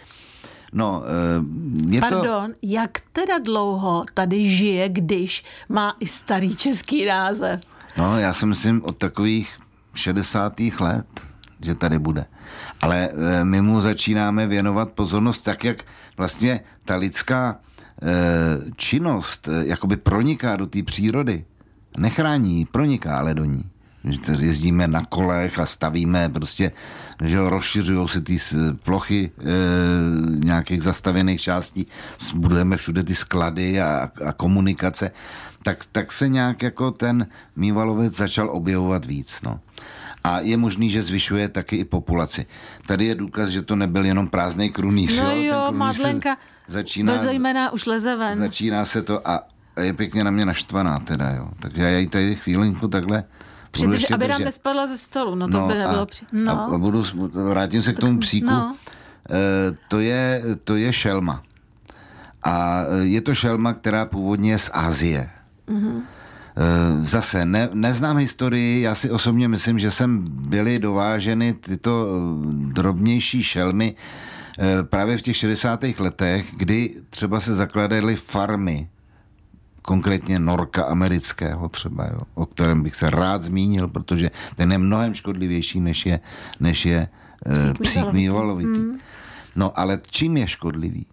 No, 0.72 1.02
eh, 1.04 1.94
je 1.94 2.00
Pardon, 2.00 2.52
to... 2.52 2.58
jak 2.62 2.98
teda 3.12 3.38
dlouho 3.38 4.04
tady 4.14 4.50
žije, 4.50 4.88
když 4.88 5.42
má 5.68 5.96
i 6.00 6.06
starý 6.06 6.56
český 6.56 7.06
název? 7.06 7.60
No, 7.96 8.18
já 8.18 8.32
si 8.32 8.46
myslím 8.46 8.84
od 8.84 8.96
takových 8.96 9.58
60. 9.94 10.60
let, 10.80 11.06
že 11.64 11.74
tady 11.74 11.98
bude 11.98 12.26
ale 12.82 13.08
eh, 13.08 13.44
my 13.44 13.60
mu 13.60 13.80
začínáme 13.80 14.46
věnovat 14.46 14.90
pozornost 14.90 15.40
tak, 15.40 15.64
jak 15.64 15.82
vlastně 16.16 16.60
ta 16.84 16.96
lidská 16.96 17.56
eh, 18.02 18.06
činnost 18.76 19.48
eh, 19.48 19.66
jakoby 19.66 19.96
proniká 19.96 20.56
do 20.56 20.66
té 20.66 20.82
přírody. 20.82 21.44
Nechrání, 21.98 22.64
proniká 22.64 23.18
ale 23.18 23.34
do 23.34 23.44
ní. 23.44 23.64
Jezdíme 24.38 24.88
na 24.88 25.04
kolech 25.04 25.58
a 25.58 25.66
stavíme 25.66 26.28
prostě, 26.28 26.72
že 27.24 27.48
rozšiřují 27.48 28.08
se 28.08 28.20
ty 28.20 28.36
plochy 28.82 29.30
e, 29.38 29.44
nějakých 30.44 30.82
zastavěných 30.82 31.40
částí, 31.40 31.86
budujeme 32.34 32.76
všude 32.76 33.02
ty 33.02 33.14
sklady 33.14 33.80
a, 33.80 34.10
a 34.26 34.32
komunikace, 34.32 35.10
tak, 35.62 35.78
tak 35.92 36.12
se 36.12 36.28
nějak 36.28 36.62
jako 36.62 36.90
ten 36.90 37.26
mývalovec 37.56 38.16
začal 38.16 38.50
objevovat 38.50 39.04
víc. 39.04 39.42
No 39.42 39.60
a 40.24 40.40
je 40.40 40.56
možný, 40.56 40.90
že 40.90 41.02
zvyšuje 41.02 41.48
taky 41.48 41.76
i 41.76 41.84
populaci. 41.84 42.46
Tady 42.86 43.04
je 43.04 43.14
důkaz, 43.14 43.48
že 43.48 43.62
to 43.62 43.76
nebyl 43.76 44.04
jenom 44.04 44.28
prázdný 44.28 44.70
krunýř. 44.70 45.18
No 45.20 45.30
jo, 45.30 45.42
jo 45.42 45.72
Madlenka 45.72 46.36
začíná, 46.66 47.18
zejména 47.18 47.72
už 47.72 47.86
leze 47.86 48.16
ven. 48.16 48.36
Začíná 48.36 48.84
se 48.84 49.02
to 49.02 49.28
a 49.28 49.40
je 49.80 49.92
pěkně 49.92 50.24
na 50.24 50.30
mě 50.30 50.46
naštvaná 50.46 50.98
teda, 50.98 51.30
jo. 51.30 51.48
Takže 51.60 51.82
já 51.82 51.98
jí 51.98 52.08
tady 52.08 52.34
chvílinku 52.34 52.88
takhle 52.88 53.24
Přidrž, 53.70 54.10
aby 54.10 54.28
nám 54.28 54.40
nespadla 54.40 54.86
ze 54.86 54.98
stolu, 54.98 55.34
no 55.34 55.48
to 55.48 55.58
no 55.58 55.68
by 55.68 55.74
nebylo 55.74 56.00
a, 56.00 56.06
při... 56.06 56.24
no. 56.32 56.74
a, 56.74 56.78
budu, 56.78 57.04
vrátím 57.50 57.82
se 57.82 57.92
k 57.92 57.98
tomu 57.98 58.18
psíku. 58.18 58.50
No. 58.50 58.76
E, 59.30 59.76
to, 59.88 60.00
je, 60.00 60.42
to 60.64 60.76
je 60.76 60.92
šelma. 60.92 61.42
A 62.44 62.84
je 63.00 63.20
to 63.20 63.34
šelma, 63.34 63.72
která 63.72 64.06
původně 64.06 64.50
je 64.50 64.58
z 64.58 64.70
Asie. 64.72 65.30
Mm-hmm. 65.68 66.02
Eh, 66.56 67.06
zase 67.06 67.46
ne, 67.46 67.68
neznám 67.72 68.16
historii, 68.16 68.82
já 68.82 68.94
si 68.94 69.10
osobně 69.10 69.48
myslím, 69.48 69.78
že 69.78 69.90
sem 69.90 70.24
byly 70.28 70.78
dováženy 70.78 71.52
tyto 71.52 72.06
eh, 72.06 72.46
drobnější 72.72 73.42
šelmy 73.42 73.94
eh, 74.58 74.82
právě 74.82 75.16
v 75.16 75.22
těch 75.22 75.36
60. 75.36 75.84
letech, 75.98 76.54
kdy 76.56 76.94
třeba 77.10 77.40
se 77.40 77.54
zakladaly 77.54 78.16
farmy, 78.16 78.88
konkrétně 79.82 80.38
norka 80.38 80.82
amerického 80.84 81.68
třeba, 81.68 82.06
jo, 82.06 82.20
o 82.34 82.46
kterém 82.46 82.82
bych 82.82 82.96
se 82.96 83.10
rád 83.10 83.42
zmínil, 83.42 83.88
protože 83.88 84.30
ten 84.56 84.72
je 84.72 84.78
mnohem 84.78 85.14
škodlivější, 85.14 85.80
než 85.80 86.06
je, 86.06 86.20
než 86.60 86.86
je 86.86 87.08
psík 87.82 88.12
mývalovitý. 88.12 88.80
Hmm. 88.80 88.98
No 89.56 89.78
ale 89.78 90.00
čím 90.10 90.36
je 90.36 90.46
škodlivý? 90.46 91.06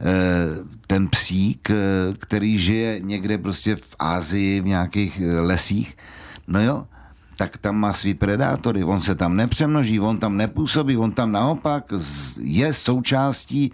Eh, 0.00 0.64
ten 0.86 1.08
psík, 1.08 1.70
eh, 1.70 1.74
který 2.18 2.58
žije 2.58 3.00
někde 3.00 3.38
prostě 3.38 3.76
v 3.76 3.96
Ázii, 3.98 4.60
v 4.60 4.66
nějakých 4.66 5.20
eh, 5.20 5.40
lesích, 5.40 5.96
no 6.48 6.60
jo, 6.60 6.86
tak 7.38 7.58
tam 7.58 7.76
má 7.76 7.92
svý 7.92 8.14
predátory. 8.14 8.84
On 8.84 9.00
se 9.00 9.14
tam 9.14 9.36
nepřemnoží, 9.36 10.00
on 10.00 10.18
tam 10.18 10.36
nepůsobí, 10.36 10.96
on 10.96 11.12
tam 11.12 11.32
naopak 11.32 11.92
je 12.40 12.74
součástí 12.74 13.72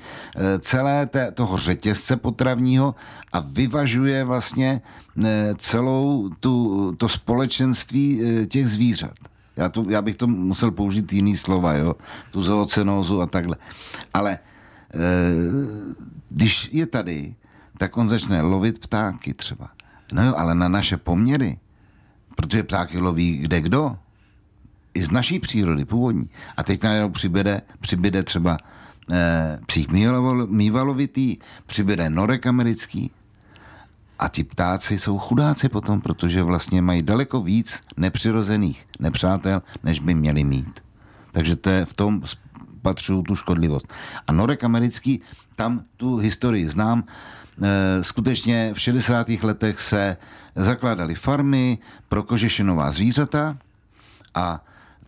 celé 0.58 1.06
té, 1.06 1.32
toho 1.32 1.58
řetězce 1.58 2.16
potravního 2.16 2.94
a 3.32 3.40
vyvažuje 3.40 4.24
vlastně 4.24 4.80
celou 5.56 6.30
tu, 6.40 6.90
to 6.96 7.08
společenství 7.08 8.20
těch 8.48 8.68
zvířat. 8.68 9.14
Já, 9.56 9.68
to, 9.68 9.84
já 9.88 10.02
bych 10.02 10.16
to 10.16 10.26
musel 10.26 10.70
použít 10.70 11.12
jiný 11.12 11.36
slova, 11.36 11.72
jo? 11.72 11.94
tu 12.30 12.42
zoocenózu 12.42 13.20
a 13.20 13.26
takhle. 13.26 13.56
Ale 14.14 14.38
když 16.28 16.70
je 16.72 16.86
tady, 16.86 17.34
tak 17.78 17.96
on 17.96 18.08
začne 18.08 18.42
lovit 18.42 18.78
ptáky 18.78 19.34
třeba. 19.34 19.70
No 20.12 20.26
jo, 20.26 20.34
ale 20.36 20.54
na 20.54 20.68
naše 20.68 20.96
poměry, 20.96 21.58
protože 22.36 22.62
ptáky 22.62 22.98
loví 22.98 23.38
kde 23.38 23.60
kdo, 23.60 23.96
i 24.94 25.04
z 25.04 25.10
naší 25.10 25.38
přírody 25.38 25.84
původní. 25.84 26.30
A 26.56 26.62
teď 26.62 26.82
najednou 26.82 27.10
přibyde, 27.10 27.62
přibyde 27.80 28.22
třeba 28.22 28.58
eh, 29.12 29.58
psík 29.66 29.92
mývalovitý, 30.48 31.36
přibyde 31.66 32.10
norek 32.10 32.46
americký, 32.46 33.10
a 34.22 34.28
ti 34.28 34.44
ptáci 34.44 34.98
jsou 34.98 35.18
chudáci 35.18 35.68
potom, 35.68 36.00
protože 36.00 36.42
vlastně 36.42 36.82
mají 36.82 37.02
daleko 37.02 37.40
víc 37.40 37.80
nepřirozených 37.96 38.86
nepřátel, 39.00 39.62
než 39.82 39.98
by 39.98 40.14
měli 40.14 40.44
mít. 40.44 40.80
Takže 41.32 41.56
to 41.56 41.70
je 41.70 41.84
v 41.84 41.94
tom 41.94 42.22
patřují 42.82 43.22
tu 43.22 43.36
škodlivost. 43.36 43.86
A 44.26 44.32
norek 44.32 44.64
americký, 44.64 45.20
tam 45.56 45.84
tu 45.96 46.16
historii 46.16 46.68
znám, 46.68 47.04
e, 47.62 48.02
skutečně 48.02 48.70
v 48.74 48.80
60. 48.80 49.42
letech 49.42 49.80
se 49.80 50.16
zakládaly 50.56 51.14
farmy 51.14 51.78
pro 52.08 52.22
kožešinová 52.22 52.92
zvířata 52.92 53.56
a 54.34 54.64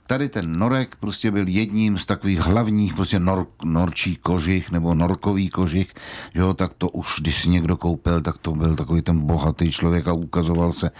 tady 0.06 0.28
ten 0.28 0.58
norek 0.58 0.96
prostě 0.96 1.30
byl 1.30 1.48
jedním 1.48 1.98
z 1.98 2.06
takových 2.06 2.40
hlavních 2.40 2.94
prostě 2.94 3.18
nor, 3.18 3.46
norčí 3.64 4.16
kožich 4.16 4.70
nebo 4.70 4.94
norkový 4.94 5.50
kožich, 5.50 5.94
že 6.34 6.40
jo, 6.40 6.54
tak 6.54 6.72
to 6.78 6.88
už, 6.88 7.14
když 7.20 7.42
si 7.42 7.48
někdo 7.48 7.76
koupil, 7.76 8.20
tak 8.20 8.38
to 8.38 8.52
byl 8.52 8.76
takový 8.76 9.02
ten 9.02 9.20
bohatý 9.20 9.70
člověk 9.70 10.08
a 10.08 10.12
ukazoval 10.12 10.72
se, 10.72 10.90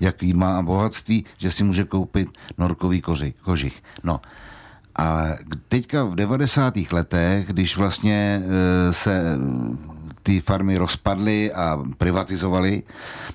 jaký 0.00 0.32
má 0.32 0.62
bohatství, 0.62 1.24
že 1.36 1.50
si 1.50 1.64
může 1.64 1.84
koupit 1.84 2.28
norkový 2.58 3.00
kožich. 3.00 3.34
kožich. 3.40 3.82
No, 4.02 4.20
ale 4.96 5.38
teďka 5.68 6.04
v 6.04 6.14
90. 6.14 6.74
letech, 6.92 7.46
když 7.48 7.76
vlastně 7.76 8.42
e, 8.44 8.92
se 8.92 9.36
ty 10.22 10.40
farmy 10.40 10.76
rozpadly 10.76 11.52
a 11.52 11.82
privatizovaly, 11.98 12.82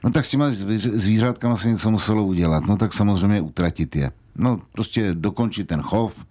no 0.04 0.12
tak 0.12 0.26
s 0.26 0.30
těma 0.30 0.46
zvířátkama 0.94 1.58
se 1.58 1.70
něco 1.70 1.92
muselo 1.92 2.26
udělat. 2.26 2.64
No 2.68 2.78
tak 2.78 2.94
samozřejmě 2.94 3.42
utratit 3.42 3.96
je. 3.96 4.12
No 4.36 4.62
prostě 4.72 5.14
dokončit 5.14 5.68
ten 5.68 5.82
chov 5.82 6.26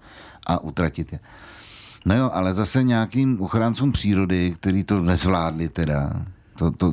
a 0.46 0.60
utratit 0.60 1.12
je. 1.12 1.20
No 2.06 2.16
jo, 2.16 2.30
ale 2.32 2.54
zase 2.54 2.82
nějakým 2.82 3.40
ochráncům 3.40 3.92
přírody, 3.92 4.52
který 4.54 4.84
to 4.84 5.00
nezvládli 5.00 5.68
teda, 5.68 6.26
to, 6.58 6.70
to 6.70 6.92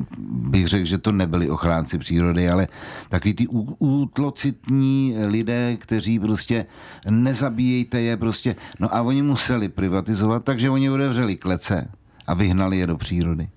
bych 0.50 0.68
řekl, 0.68 0.84
že 0.84 0.98
to 0.98 1.12
nebyli 1.12 1.50
ochránci 1.50 1.98
přírody, 1.98 2.48
ale 2.48 2.68
takový 3.08 3.34
ty 3.34 3.46
útlocitní 3.78 5.14
lidé, 5.26 5.76
kteří 5.76 6.18
prostě 6.18 6.66
nezabíjejte 7.10 8.00
je 8.00 8.16
prostě. 8.16 8.56
No 8.80 8.94
a 8.94 9.02
oni 9.02 9.22
museli 9.22 9.68
privatizovat, 9.68 10.44
takže 10.44 10.70
oni 10.70 10.90
otevřeli 10.90 11.36
klece 11.36 11.88
a 12.26 12.34
vyhnali 12.34 12.78
je 12.78 12.86
do 12.86 12.96
přírody. 12.96 13.48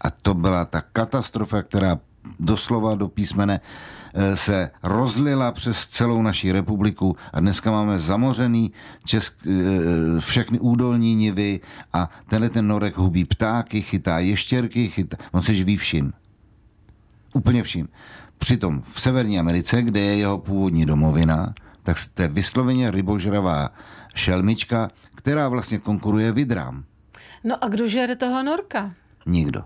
A 0.00 0.10
to 0.10 0.34
byla 0.34 0.64
ta 0.64 0.80
katastrofa, 0.80 1.62
která 1.62 1.98
doslova 2.40 2.94
do 2.94 3.08
písmene 3.08 3.60
se 4.34 4.70
rozlila 4.82 5.52
přes 5.52 5.86
celou 5.86 6.22
naší 6.22 6.52
republiku 6.52 7.16
a 7.32 7.40
dneska 7.40 7.70
máme 7.70 7.98
zamořený 7.98 8.72
česk, 9.04 9.46
eh, 9.46 10.20
všechny 10.20 10.60
údolní 10.60 11.14
nivy 11.14 11.60
a 11.92 12.10
tenhle 12.26 12.48
ten 12.50 12.66
norek 12.66 12.96
hubí 12.96 13.24
ptáky, 13.24 13.82
chytá 13.82 14.18
ještěrky, 14.18 14.88
chytá, 14.88 15.16
on 15.32 15.42
se 15.42 15.54
živí 15.54 15.76
vším. 15.76 16.12
Úplně 17.34 17.62
vším. 17.62 17.88
Přitom 18.38 18.82
v 18.82 19.00
Severní 19.00 19.38
Americe, 19.38 19.82
kde 19.82 20.00
je 20.00 20.16
jeho 20.16 20.38
původní 20.38 20.86
domovina, 20.86 21.54
tak 21.82 21.98
jste 21.98 22.28
vysloveně 22.28 22.90
rybožravá 22.90 23.68
šelmička, 24.14 24.88
která 25.14 25.48
vlastně 25.48 25.78
konkuruje 25.78 26.32
vidrám. 26.32 26.84
No 27.44 27.64
a 27.64 27.68
kdo 27.68 27.88
žere 27.88 28.16
toho 28.16 28.42
norka? 28.42 28.94
Nikdo. 29.26 29.64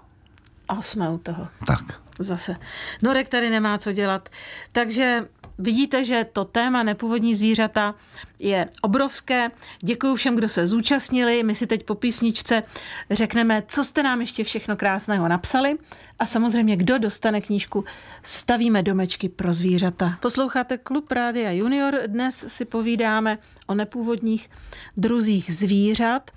A 0.69 0.83
jsme 0.83 1.11
u 1.11 1.19
toho. 1.19 1.49
Tak. 1.67 2.06
Zase. 2.19 2.57
Norek 3.03 3.29
tady 3.29 3.51
nemá 3.51 3.79
co 3.79 3.93
dělat. 3.93 4.29
Takže 4.73 5.29
vidíte, 5.59 6.05
že 6.05 6.27
to 6.33 6.45
téma 6.45 6.83
nepůvodní 6.83 7.35
zvířata 7.35 7.95
je 8.39 8.69
obrovské. 8.83 9.51
Děkuji 9.81 10.15
všem, 10.17 10.37
kdo 10.37 10.49
se 10.49 10.67
zúčastnili. 10.67 11.43
My 11.43 11.55
si 11.55 11.67
teď 11.67 11.83
po 11.83 11.95
písničce 11.95 12.63
řekneme, 13.11 13.63
co 13.69 13.85
jste 13.85 14.03
nám 14.03 14.21
ještě 14.21 14.45
všechno 14.45 14.77
krásného 14.77 15.29
napsali 15.29 15.77
a 16.19 16.27
samozřejmě, 16.27 16.77
kdo 16.77 16.99
dostane 16.99 17.41
knížku 17.41 17.85
Stavíme 18.23 18.83
domečky 18.83 19.29
pro 19.29 19.53
zvířata. 19.53 20.19
Posloucháte 20.21 20.79
Klub 20.79 21.13
Rádia 21.13 21.51
Junior. 21.51 22.01
Dnes 22.07 22.45
si 22.49 22.65
povídáme 22.65 23.39
o 23.67 23.75
nepůvodních 23.75 24.51
druzích 24.97 25.55
zvířat 25.55 26.31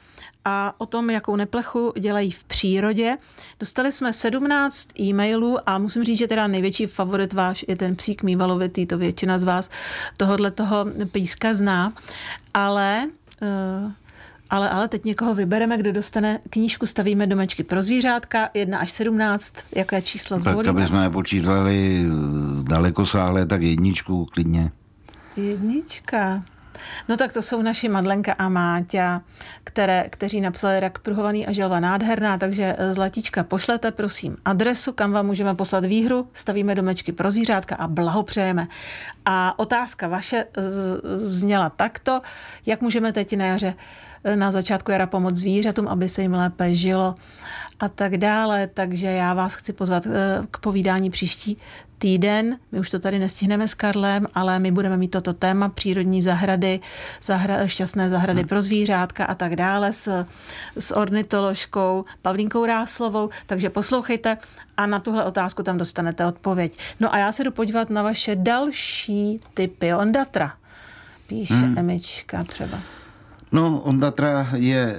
a 0.50 0.74
o 0.78 0.86
tom, 0.86 1.10
jakou 1.10 1.36
neplechu 1.36 1.94
dělají 2.00 2.32
v 2.32 2.44
přírodě. 2.44 3.18
Dostali 3.60 3.92
jsme 3.92 4.14
17 4.14 5.00
e-mailů 5.00 5.58
a 5.66 5.78
musím 5.78 6.04
říct, 6.04 6.18
že 6.18 6.28
teda 6.28 6.48
největší 6.48 6.86
favorit 6.86 7.34
váš 7.34 7.66
je 7.68 7.76
ten 7.76 7.96
psík 7.96 8.24
mývalovitý, 8.24 8.86
to 8.86 8.98
většina 8.98 9.40
z 9.40 9.44
vás 9.44 9.70
tohohle 10.18 10.52
toho 10.52 10.86
píska 11.12 11.54
zná, 11.54 11.94
ale 12.54 13.08
uh, 13.42 13.92
ale, 14.50 14.70
ale 14.70 14.88
teď 14.88 15.06
někoho 15.06 15.36
vybereme, 15.36 15.78
kdo 15.78 15.92
dostane 15.92 16.40
knížku 16.50 16.86
Stavíme 16.86 17.28
domečky 17.28 17.64
pro 17.64 17.82
zvířátka, 17.82 18.50
1 18.54 18.78
až 18.80 18.92
17, 18.92 19.54
jaké 19.76 20.02
číslo 20.02 20.40
zvolíme? 20.40 20.64
Tak, 20.64 20.70
aby 20.70 20.86
jsme 20.86 21.02
nepočítali 21.02 22.06
daleko 22.62 23.06
sáhle, 23.06 23.46
tak 23.46 23.62
jedničku 23.62 24.26
klidně. 24.26 24.72
Jednička. 25.38 26.44
No 27.08 27.18
tak 27.18 27.34
to 27.34 27.42
jsou 27.42 27.62
naši 27.62 27.90
Madlenka 27.90 28.34
a 28.34 28.50
Máťa, 28.50 29.22
které, 29.64 30.06
kteří 30.10 30.42
napsali 30.42 30.80
rak 30.80 31.00
pruhovaný 31.00 31.48
a 31.48 31.52
želva 31.52 31.80
nádherná, 31.80 32.38
takže 32.38 32.76
eh, 32.78 32.94
Zlatička, 32.94 33.44
pošlete 33.44 33.92
prosím 33.92 34.38
adresu, 34.46 34.94
kam 34.94 35.12
vám 35.12 35.26
můžeme 35.26 35.56
poslat 35.56 35.86
výhru, 35.86 36.28
stavíme 36.34 36.76
domečky 36.76 37.12
pro 37.12 37.32
zvířátka 37.32 37.76
a 37.76 37.88
blahopřejeme. 37.88 38.68
A 39.26 39.60
otázka 39.60 40.08
vaše 40.08 40.46
zněla 41.22 41.70
takto, 41.70 42.22
jak 42.66 42.82
můžeme 42.82 43.14
teď 43.14 43.38
na 43.38 43.46
jaře 43.46 43.74
eh, 44.24 44.36
na 44.36 44.52
začátku 44.52 44.92
jara 44.92 45.08
pomoct 45.08 45.36
zvířatům, 45.36 45.88
aby 45.88 46.10
se 46.10 46.22
jim 46.22 46.34
lépe 46.34 46.76
žilo 46.76 47.16
a 47.80 47.90
tak 47.90 48.18
dále. 48.18 48.68
Takže 48.68 49.08
já 49.08 49.34
vás 49.34 49.54
chci 49.54 49.74
pozvat 49.74 50.06
eh, 50.06 50.48
k 50.52 50.58
povídání 50.58 51.10
příští 51.10 51.58
týden. 52.00 52.58
My 52.72 52.80
už 52.80 52.90
to 52.90 53.00
tady 53.00 53.20
nestihneme 53.20 53.68
s 53.68 53.74
Karlem, 53.74 54.28
ale 54.36 54.60
my 54.60 54.72
budeme 54.72 54.98
mít 54.98 55.12
toto 55.12 55.34
téma 55.34 55.70
přírodní 55.70 56.22
zahrady, 56.22 56.80
zahra, 57.22 57.68
šťastné 57.68 58.10
zahrady 58.10 58.40
hmm. 58.40 58.48
pro 58.48 58.62
zvířátka 58.62 59.26
a 59.26 59.36
tak 59.36 59.56
dále 59.56 59.94
s, 59.94 60.26
s 60.80 60.96
ornitoložkou 60.96 62.06
Pavlínkou 62.22 62.66
Ráslovou. 62.66 63.30
Takže 63.46 63.70
poslouchejte 63.70 64.38
a 64.78 64.86
na 64.86 65.00
tuhle 65.00 65.24
otázku 65.24 65.64
tam 65.64 65.78
dostanete 65.78 66.26
odpověď. 66.26 66.78
No 67.00 67.14
a 67.14 67.18
já 67.18 67.32
se 67.32 67.44
jdu 67.44 67.52
podívat 67.52 67.90
na 67.90 68.04
vaše 68.04 68.36
další 68.36 69.40
typy. 69.54 69.94
Ondatra 69.94 70.54
píše 71.28 71.54
hmm. 71.54 71.78
Emička 71.78 72.44
třeba. 72.44 72.78
No, 73.52 73.82
Ondatra 73.82 74.48
je 74.56 74.82
e, 74.82 74.98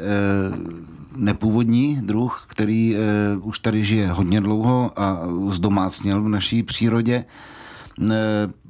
nepůvodní 1.16 2.00
druh, 2.02 2.46
který 2.48 2.96
e, 2.96 3.00
už 3.36 3.58
tady 3.58 3.84
žije 3.84 4.12
hodně 4.12 4.40
dlouho 4.40 4.90
a 4.96 5.20
zdomácněl 5.48 6.22
v 6.22 6.28
naší 6.28 6.62
přírodě. 6.62 7.14
E, 7.14 7.26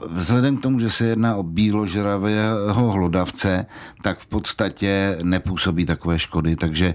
vzhledem 0.09 0.57
k 0.57 0.63
tomu, 0.63 0.81
že 0.81 0.91
se 0.91 1.07
jedná 1.07 1.37
o 1.37 1.43
bíložravého 1.43 2.91
hlodavce, 2.91 3.67
tak 4.03 4.19
v 4.19 4.27
podstatě 4.27 5.19
nepůsobí 5.23 5.87
takové 5.87 6.19
škody. 6.19 6.57
Takže, 6.57 6.95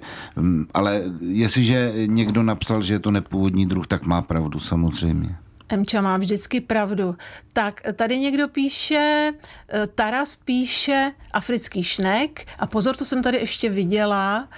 ale 0.74 1.04
jestliže 1.22 1.94
někdo 2.06 2.44
napsal, 2.44 2.82
že 2.82 2.94
je 2.94 3.00
to 3.00 3.12
nepůvodní 3.12 3.66
druh, 3.66 3.88
tak 3.88 4.06
má 4.06 4.22
pravdu 4.22 4.60
samozřejmě. 4.60 5.45
Emča 5.70 6.02
má 6.02 6.18
vždycky 6.18 6.62
pravdu. 6.62 7.16
Tak 7.54 7.82
tady 7.94 8.20
někdo 8.20 8.48
píše, 8.48 9.32
eh, 9.70 9.88
Taras 9.88 10.36
píše 10.36 11.12
africký 11.34 11.84
šnek 11.84 12.48
a 12.60 12.68
pozor, 12.68 12.96
to 12.96 13.06
jsem 13.06 13.24
tady 13.24 13.38
ještě 13.38 13.70
viděla, 13.70 14.50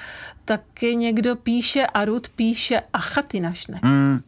taky 0.45 0.95
někdo 0.95 1.35
píše, 1.35 1.85
Arut 1.85 2.29
píše 2.29 2.81
achatina 2.93 3.53
šnek. 3.53 3.83
Mm, 3.83 4.19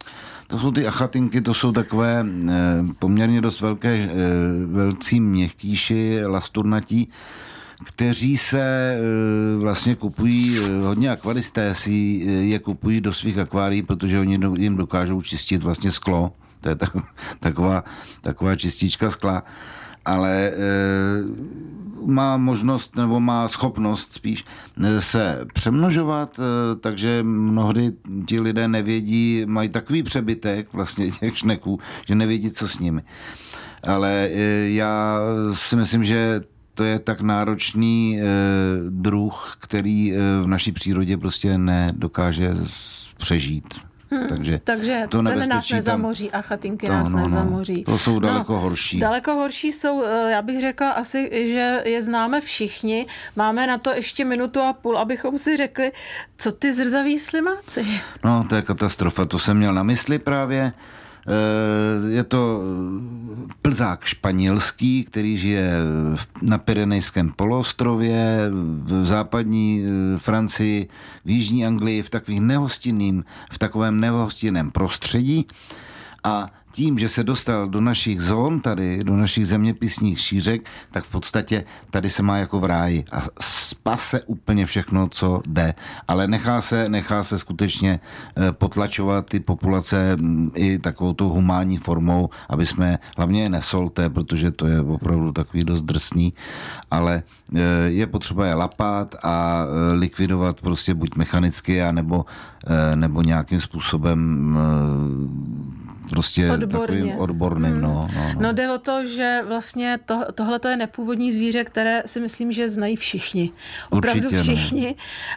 to 0.48 0.60
jsou 0.60 0.72
ty 0.72 0.88
achatinky, 0.88 1.42
to 1.42 1.54
jsou 1.54 1.72
takové 1.72 2.26
eh, 2.26 2.52
poměrně 3.00 3.42
dost 3.42 3.62
velké, 3.62 3.94
eh, 3.94 4.10
velcí 4.66 5.20
měkkýši, 5.22 6.26
lasturnatí, 6.26 7.10
kteří 7.86 8.38
se 8.38 8.98
vlastně 9.58 9.96
kupují, 9.96 10.60
hodně 10.84 11.12
akvaristé 11.12 11.76
si 11.76 11.92
je 12.26 12.60
kupují 12.60 13.02
do 13.02 13.14
svých 13.14 13.38
akvárií, 13.38 13.84
protože 13.84 14.20
oni 14.20 14.40
jim 14.58 14.76
dokážou 14.76 15.22
čistit 15.22 15.64
vlastně 15.64 15.92
sklo 15.92 16.34
to 16.62 16.70
je 16.70 16.76
tak, 16.76 16.98
taková, 17.40 17.84
taková 18.22 18.56
čistička 18.56 19.12
skla, 19.12 19.44
ale 20.06 20.48
e, 20.48 20.54
má 22.06 22.38
možnost 22.38 22.96
nebo 22.96 23.20
má 23.20 23.48
schopnost 23.48 24.14
spíš 24.14 24.46
e, 24.84 25.02
se 25.02 25.46
přemnožovat, 25.54 26.40
e, 26.40 26.76
takže 26.76 27.24
mnohdy 27.24 27.92
ti 28.26 28.40
lidé 28.40 28.68
nevědí, 28.68 29.44
mají 29.46 29.70
takový 29.70 30.04
přebytek 30.04 30.74
vlastně 30.74 31.12
těch 31.12 31.38
šneků, 31.38 31.80
že 32.08 32.16
nevědí, 32.16 32.52
co 32.52 32.68
s 32.68 32.80
nimi. 32.80 33.02
Ale 33.84 34.30
já 34.66 35.20
si 35.54 35.76
myslím, 35.76 36.04
že 36.04 36.42
to 36.74 36.84
je 36.84 37.00
tak 37.00 37.22
náročný 37.22 38.20
druh, 38.90 39.58
který 39.60 40.14
v 40.44 40.48
naší 40.48 40.72
přírodě 40.72 41.18
prostě 41.18 41.58
nedokáže 41.58 42.56
přežít. 43.18 43.89
Hmm, 44.12 44.28
takže, 44.28 44.62
takže 44.64 45.04
to 45.10 45.24
ten 45.24 45.50
nás 45.50 45.70
nezamoří 45.70 46.32
a 46.32 46.42
chatinky 46.42 46.88
to, 46.88 46.94
nás 46.94 47.10
no, 47.10 47.18
no, 47.18 47.24
nezamoří. 47.24 47.84
To 47.84 47.98
jsou 47.98 48.20
daleko 48.20 48.54
no, 48.54 48.60
horší. 48.60 49.00
Daleko 49.00 49.36
horší 49.36 49.74
jsou, 49.74 50.04
eh, 50.04 50.32
já 50.32 50.42
bych 50.42 50.62
řekla 50.62 50.90
asi, 50.90 51.30
že 51.54 51.82
je 51.86 52.02
známe 52.02 52.42
všichni. 52.42 53.08
Máme 53.36 53.68
na 53.68 53.78
to 53.78 53.94
ještě 53.94 54.26
minutu 54.26 54.62
a 54.62 54.74
půl, 54.74 54.98
abychom 54.98 55.38
si 55.38 55.58
řekli, 55.58 55.92
co 56.38 56.52
ty 56.52 56.74
zrzaví 56.74 57.20
slimáci. 57.20 57.86
No, 58.26 58.46
to 58.50 58.56
je 58.56 58.62
katastrofa, 58.62 59.26
to 59.26 59.40
jsem 59.40 59.58
měl 59.58 59.74
na 59.74 59.84
mysli 59.84 60.20
právě. 60.20 60.74
Eh, 61.28 62.10
je 62.10 62.24
to 62.24 62.62
plzák 63.62 64.04
španělský, 64.04 65.04
který 65.04 65.38
žije 65.38 65.72
na 66.42 66.58
Pyrenejském 66.58 67.32
poloostrově, 67.32 68.50
v 68.84 69.06
západní 69.06 69.84
eh, 69.84 70.20
Francii, 70.20 70.88
v 71.26 71.30
jižní 71.30 71.66
Anglii, 71.66 72.04
v 72.04 72.10
takových 72.10 72.42
nehostinným, 72.42 73.24
v 73.52 73.58
takovém 73.58 74.00
nehostinném 74.00 74.72
prostředí. 74.72 75.48
A 76.24 76.48
tím, 76.72 77.00
že 77.00 77.10
se 77.10 77.24
dostal 77.24 77.68
do 77.68 77.82
našich 77.82 78.22
zón 78.22 78.60
tady, 78.60 79.04
do 79.04 79.16
našich 79.16 79.48
zeměpisních 79.48 80.20
šířek, 80.20 80.62
tak 80.92 81.04
v 81.04 81.10
podstatě 81.12 81.64
tady 81.90 82.10
se 82.10 82.24
má 82.24 82.38
jako 82.38 82.60
v 82.60 82.66
ráji 82.66 83.06
a 83.12 83.22
spase 83.70 84.22
úplně 84.24 84.66
všechno, 84.66 85.08
co 85.10 85.42
jde. 85.48 85.74
Ale 86.08 86.28
nechá 86.28 86.62
se, 86.62 86.90
nechá 86.90 87.24
se 87.24 87.40
skutečně 87.40 88.00
eh, 88.00 88.52
potlačovat 88.52 89.26
ty 89.26 89.40
populace 89.40 90.16
mm, 90.16 90.52
i 90.56 90.80
takovou 90.80 91.14
tou 91.14 91.30
humánní 91.30 91.78
formou, 91.78 92.30
aby 92.50 92.66
jsme 92.66 93.00
hlavně 93.18 93.44
je 93.44 93.50
nesolte, 93.50 94.10
protože 94.10 94.52
to 94.52 94.68
je 94.68 94.82
opravdu 94.82 95.32
takový 95.32 95.64
dost 95.64 95.82
drsný, 95.82 96.34
ale 96.92 97.24
eh, 97.56 97.60
je 97.88 98.08
potřeba 98.08 98.46
je 98.46 98.54
lapat 98.56 99.16
a 99.24 99.66
eh, 99.66 99.94
likvidovat 99.94 100.62
prostě 100.62 100.94
buď 100.94 101.16
mechanicky, 101.18 101.84
anebo, 101.84 102.26
nebo 102.96 103.22
nějakým 103.22 103.62
způsobem 103.62 104.20
prostě 106.10 106.52
Odborně. 106.52 106.98
takovým 106.98 107.20
odborným. 107.20 107.72
Hmm. 107.72 107.82
No, 107.82 108.08
no, 108.16 108.34
no. 108.34 108.42
no 108.42 108.54
jde 108.54 108.72
o 108.72 108.78
to, 108.78 109.08
že 109.08 109.42
vlastně 109.48 110.00
to, 110.06 110.26
tohle 110.36 110.60
je 110.70 110.78
nepůvodní 110.78 111.34
zvíře, 111.34 111.64
které 111.64 112.04
si 112.06 112.20
myslím, 112.20 112.52
že 112.52 112.70
znají 112.70 112.96
všichni. 112.96 113.52
Opravdu 113.90 114.22
Určitě, 114.22 114.38
no. 114.38 114.44
všichni. 114.44 114.86
No. 114.88 114.94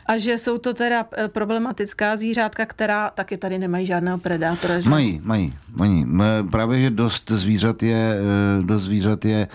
A 0.06 0.18
že 0.18 0.38
jsou 0.38 0.58
to 0.58 0.74
teda 0.74 1.06
eh, 1.16 1.28
problematická 1.28 2.16
zvířátka, 2.16 2.66
která 2.66 3.10
taky 3.10 3.36
tady 3.36 3.58
nemají 3.58 3.86
žádného 3.86 4.18
predátora. 4.18 4.80
Že? 4.80 4.88
Mají, 4.88 5.20
mají, 5.24 5.54
mají. 5.68 6.06
Právě, 6.50 6.80
že 6.80 6.90
dost 6.90 7.30
zvířat 7.30 7.82
je, 7.82 8.14
eh, 8.14 8.62
dost 8.62 8.82
zvířat 8.82 9.24
je 9.24 9.48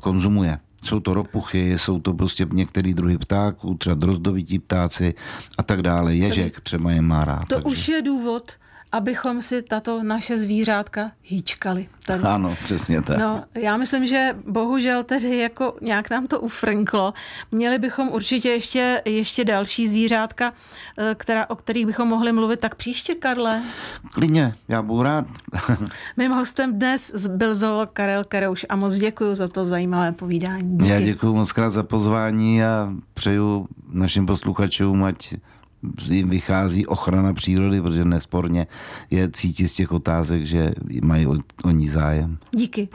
konzumuje. 0.00 0.58
Jsou 0.84 1.00
to 1.00 1.14
ropuchy, 1.14 1.78
jsou 1.78 2.00
to 2.00 2.14
prostě 2.14 2.46
některý 2.52 2.94
druhy 2.94 3.18
ptáků, 3.18 3.74
třeba 3.74 3.96
drozdovití 3.96 4.58
ptáci 4.58 5.14
a 5.58 5.62
tak 5.62 5.82
dále. 5.82 6.14
Ježek 6.14 6.60
třeba 6.60 6.92
je 6.92 7.02
má 7.02 7.24
rád. 7.24 7.48
To 7.48 7.54
takže. 7.54 7.68
už 7.68 7.88
je 7.88 8.02
důvod, 8.02 8.52
abychom 8.94 9.42
si 9.42 9.62
tato 9.62 10.02
naše 10.02 10.38
zvířátka 10.38 11.10
hýčkali. 11.22 11.88
Tady. 12.06 12.22
Ano, 12.22 12.56
přesně 12.64 13.02
tak. 13.02 13.18
No, 13.18 13.44
já 13.54 13.76
myslím, 13.76 14.06
že 14.06 14.36
bohužel 14.46 15.04
tedy 15.04 15.38
jako 15.38 15.76
nějak 15.80 16.10
nám 16.10 16.26
to 16.26 16.40
ufrnklo. 16.40 17.14
Měli 17.52 17.78
bychom 17.78 18.08
určitě 18.08 18.48
ještě, 18.48 19.02
ještě 19.04 19.44
další 19.44 19.88
zvířátka, 19.88 20.52
eh, 20.98 21.14
která, 21.14 21.50
o 21.50 21.56
kterých 21.56 21.86
bychom 21.86 22.08
mohli 22.08 22.32
mluvit 22.32 22.60
tak 22.60 22.74
příště, 22.74 23.14
Karle. 23.14 23.62
Klidně, 24.12 24.54
já 24.68 24.82
budu 24.82 25.02
rád. 25.02 25.26
Mým 26.16 26.32
hostem 26.32 26.78
dnes 26.78 27.26
byl 27.28 27.54
zoolog 27.54 27.90
Karel 27.92 28.24
Karouš 28.24 28.66
a 28.68 28.76
moc 28.76 28.94
děkuji 28.94 29.34
za 29.34 29.48
to 29.48 29.64
zajímavé 29.64 30.12
povídání. 30.12 30.78
Díky. 30.78 30.90
Já 30.90 31.00
děkuji 31.00 31.34
moc 31.34 31.52
krát 31.52 31.70
za 31.70 31.82
pozvání 31.82 32.64
a 32.64 32.92
přeju 33.14 33.66
našim 33.92 34.26
posluchačům, 34.26 35.04
ať 35.04 35.34
jim 36.10 36.30
vychází 36.30 36.86
ochrana 36.86 37.32
přírody, 37.32 37.80
protože 37.80 38.04
nesporně 38.04 38.66
je 39.10 39.30
cítit 39.30 39.68
z 39.68 39.74
těch 39.74 39.92
otázek, 39.92 40.46
že 40.46 40.70
mají 41.02 41.26
o, 41.26 41.34
o 41.64 41.70
ní 41.70 41.88
zájem. 41.88 42.38
Díky. 42.50 42.88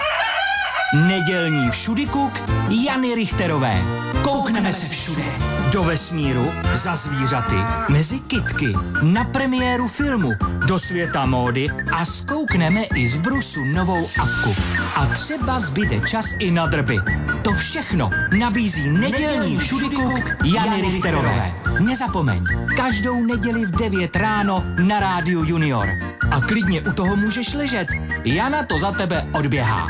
Nedělní 0.93 1.71
všudikuk 1.71 2.31
Jany 2.69 3.15
Richterové. 3.15 3.81
Koukneme 4.23 4.73
se 4.73 4.93
všude. 4.93 5.23
Do 5.71 5.83
vesmíru, 5.83 6.51
za 6.73 6.95
zvířaty, 6.95 7.55
mezi 7.89 8.19
kitky, 8.19 8.73
na 9.01 9.23
premiéru 9.23 9.87
filmu, 9.87 10.31
do 10.67 10.79
světa 10.79 11.25
módy 11.25 11.67
a 11.91 12.05
zkoukneme 12.05 12.83
i 12.83 13.07
z 13.07 13.17
brusu 13.17 13.65
novou 13.65 14.09
apku. 14.19 14.55
A 14.95 15.05
třeba 15.05 15.59
zbyde 15.59 15.99
čas 15.99 16.25
i 16.39 16.51
na 16.51 16.65
drby. 16.65 16.97
To 17.41 17.51
všechno 17.53 18.09
nabízí 18.39 18.89
nedělní 18.89 19.57
všudikuk 19.57 20.43
Jany 20.43 20.81
Richterové. 20.81 21.53
Nezapomeň, 21.79 22.43
každou 22.77 23.23
neděli 23.25 23.65
v 23.65 23.71
9 23.71 24.15
ráno 24.15 24.63
na 24.83 24.99
rádiu 24.99 25.43
Junior. 25.43 25.89
A 26.31 26.41
klidně 26.41 26.81
u 26.81 26.93
toho 26.93 27.15
můžeš 27.15 27.53
ležet. 27.53 27.87
Jana 28.23 28.65
to 28.65 28.79
za 28.79 28.91
tebe 28.91 29.25
odběhá. 29.33 29.87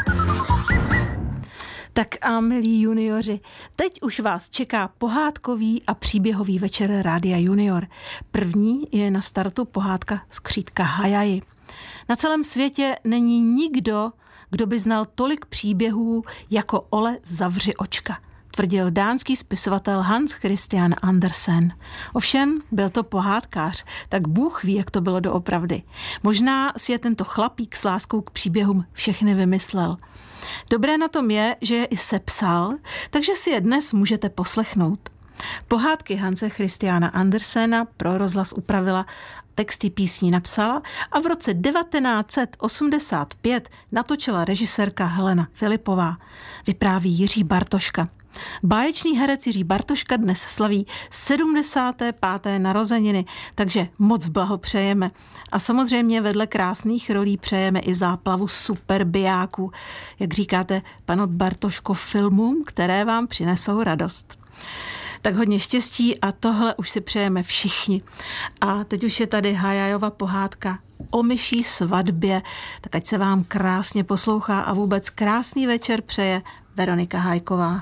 Tak 2.00 2.16
a 2.22 2.40
milí 2.40 2.82
junioři, 2.82 3.40
teď 3.76 4.02
už 4.02 4.20
vás 4.20 4.50
čeká 4.50 4.88
pohádkový 4.98 5.84
a 5.88 5.94
příběhový 5.94 6.60
večer 6.60 7.02
Rádia 7.02 7.38
Junior. 7.38 7.88
První 8.32 8.88
je 8.92 9.12
na 9.12 9.22
startu 9.22 9.66
pohádka 9.66 10.22
Skřítka 10.30 10.84
Hajaji. 10.84 11.42
Na 12.10 12.16
celém 12.16 12.44
světě 12.44 12.96
není 13.04 13.42
nikdo, 13.42 14.12
kdo 14.50 14.66
by 14.66 14.80
znal 14.80 15.06
tolik 15.16 15.46
příběhů 15.46 16.24
jako 16.50 16.86
Ole 16.90 17.18
Zavři 17.24 17.76
očka– 17.76 18.18
tvrdil 18.52 18.92
dánský 18.92 19.36
spisovatel 19.36 20.02
Hans 20.02 20.32
Christian 20.32 20.96
Andersen. 21.02 21.74
Ovšem, 22.14 22.62
byl 22.72 22.90
to 22.90 23.04
pohádkář, 23.04 23.86
tak 24.10 24.28
Bůh 24.28 24.64
ví, 24.64 24.74
jak 24.74 24.92
to 24.92 25.02
bylo 25.02 25.20
doopravdy. 25.20 25.84
Možná 26.24 26.74
si 26.78 26.92
je 26.92 27.00
tento 27.00 27.24
chlapík 27.24 27.76
s 27.76 27.84
láskou 27.84 28.22
k 28.22 28.32
příběhům 28.32 28.86
všechny 28.94 29.36
vymyslel. 29.36 29.98
Dobré 30.70 30.98
na 30.98 31.08
tom 31.08 31.32
je, 31.32 31.56
že 31.62 31.76
je 31.76 31.86
i 31.86 31.98
sepsal, 31.98 32.74
takže 33.10 33.36
si 33.36 33.50
je 33.50 33.62
dnes 33.62 33.94
můžete 33.94 34.30
poslechnout. 34.30 35.10
Pohádky 35.68 36.16
Hanse 36.16 36.50
Christiana 36.50 37.08
Andersena 37.08 37.86
pro 37.86 38.18
rozhlas 38.18 38.54
upravila, 38.54 39.06
texty 39.56 39.90
písní 39.90 40.32
napsala 40.32 40.82
a 41.12 41.20
v 41.20 41.26
roce 41.26 41.54
1985 41.54 43.70
natočila 43.92 44.46
režisérka 44.46 45.06
Helena 45.06 45.48
Filipová. 45.54 46.18
Vypráví 46.68 47.12
Jiří 47.12 47.44
Bartoška. 47.44 48.10
Báječný 48.64 49.18
herec 49.18 49.48
Jiří 49.48 49.64
Bartoška 49.64 50.18
dnes 50.18 50.40
slaví 50.40 50.88
75. 51.12 52.16
narozeniny, 52.58 53.26
takže 53.56 53.88
moc 54.00 54.28
blahopřejeme. 54.28 55.12
A 55.52 55.60
samozřejmě 55.60 56.22
vedle 56.22 56.48
krásných 56.48 57.10
rolí 57.10 57.38
přejeme 57.38 57.80
i 57.80 57.96
záplavu 57.96 58.48
superbiáků, 58.48 59.72
jak 60.20 60.34
říkáte, 60.34 60.82
pano 61.06 61.28
Bartoško, 61.28 61.94
filmům, 61.94 62.64
které 62.66 63.06
vám 63.06 63.28
přinesou 63.28 63.84
radost. 63.84 64.40
Tak 65.22 65.36
hodně 65.36 65.60
štěstí 65.60 66.22
a 66.22 66.32
tohle 66.32 66.76
už 66.76 66.90
si 66.90 67.02
přejeme 67.02 67.44
všichni. 67.44 68.02
A 68.62 68.84
teď 68.84 69.04
už 69.04 69.20
je 69.20 69.28
tady 69.28 69.54
Hajajova 69.54 70.10
pohádka 70.10 70.80
o 71.10 71.24
myší 71.24 71.64
svatbě, 71.64 72.42
tak 72.82 72.96
ať 72.96 73.08
se 73.08 73.18
vám 73.18 73.44
krásně 73.44 74.04
poslouchá 74.04 74.60
a 74.60 74.74
vůbec 74.74 75.10
krásný 75.10 75.68
večer 75.68 76.02
přeje 76.02 76.42
Veronika 76.76 77.20
Hajková. 77.20 77.78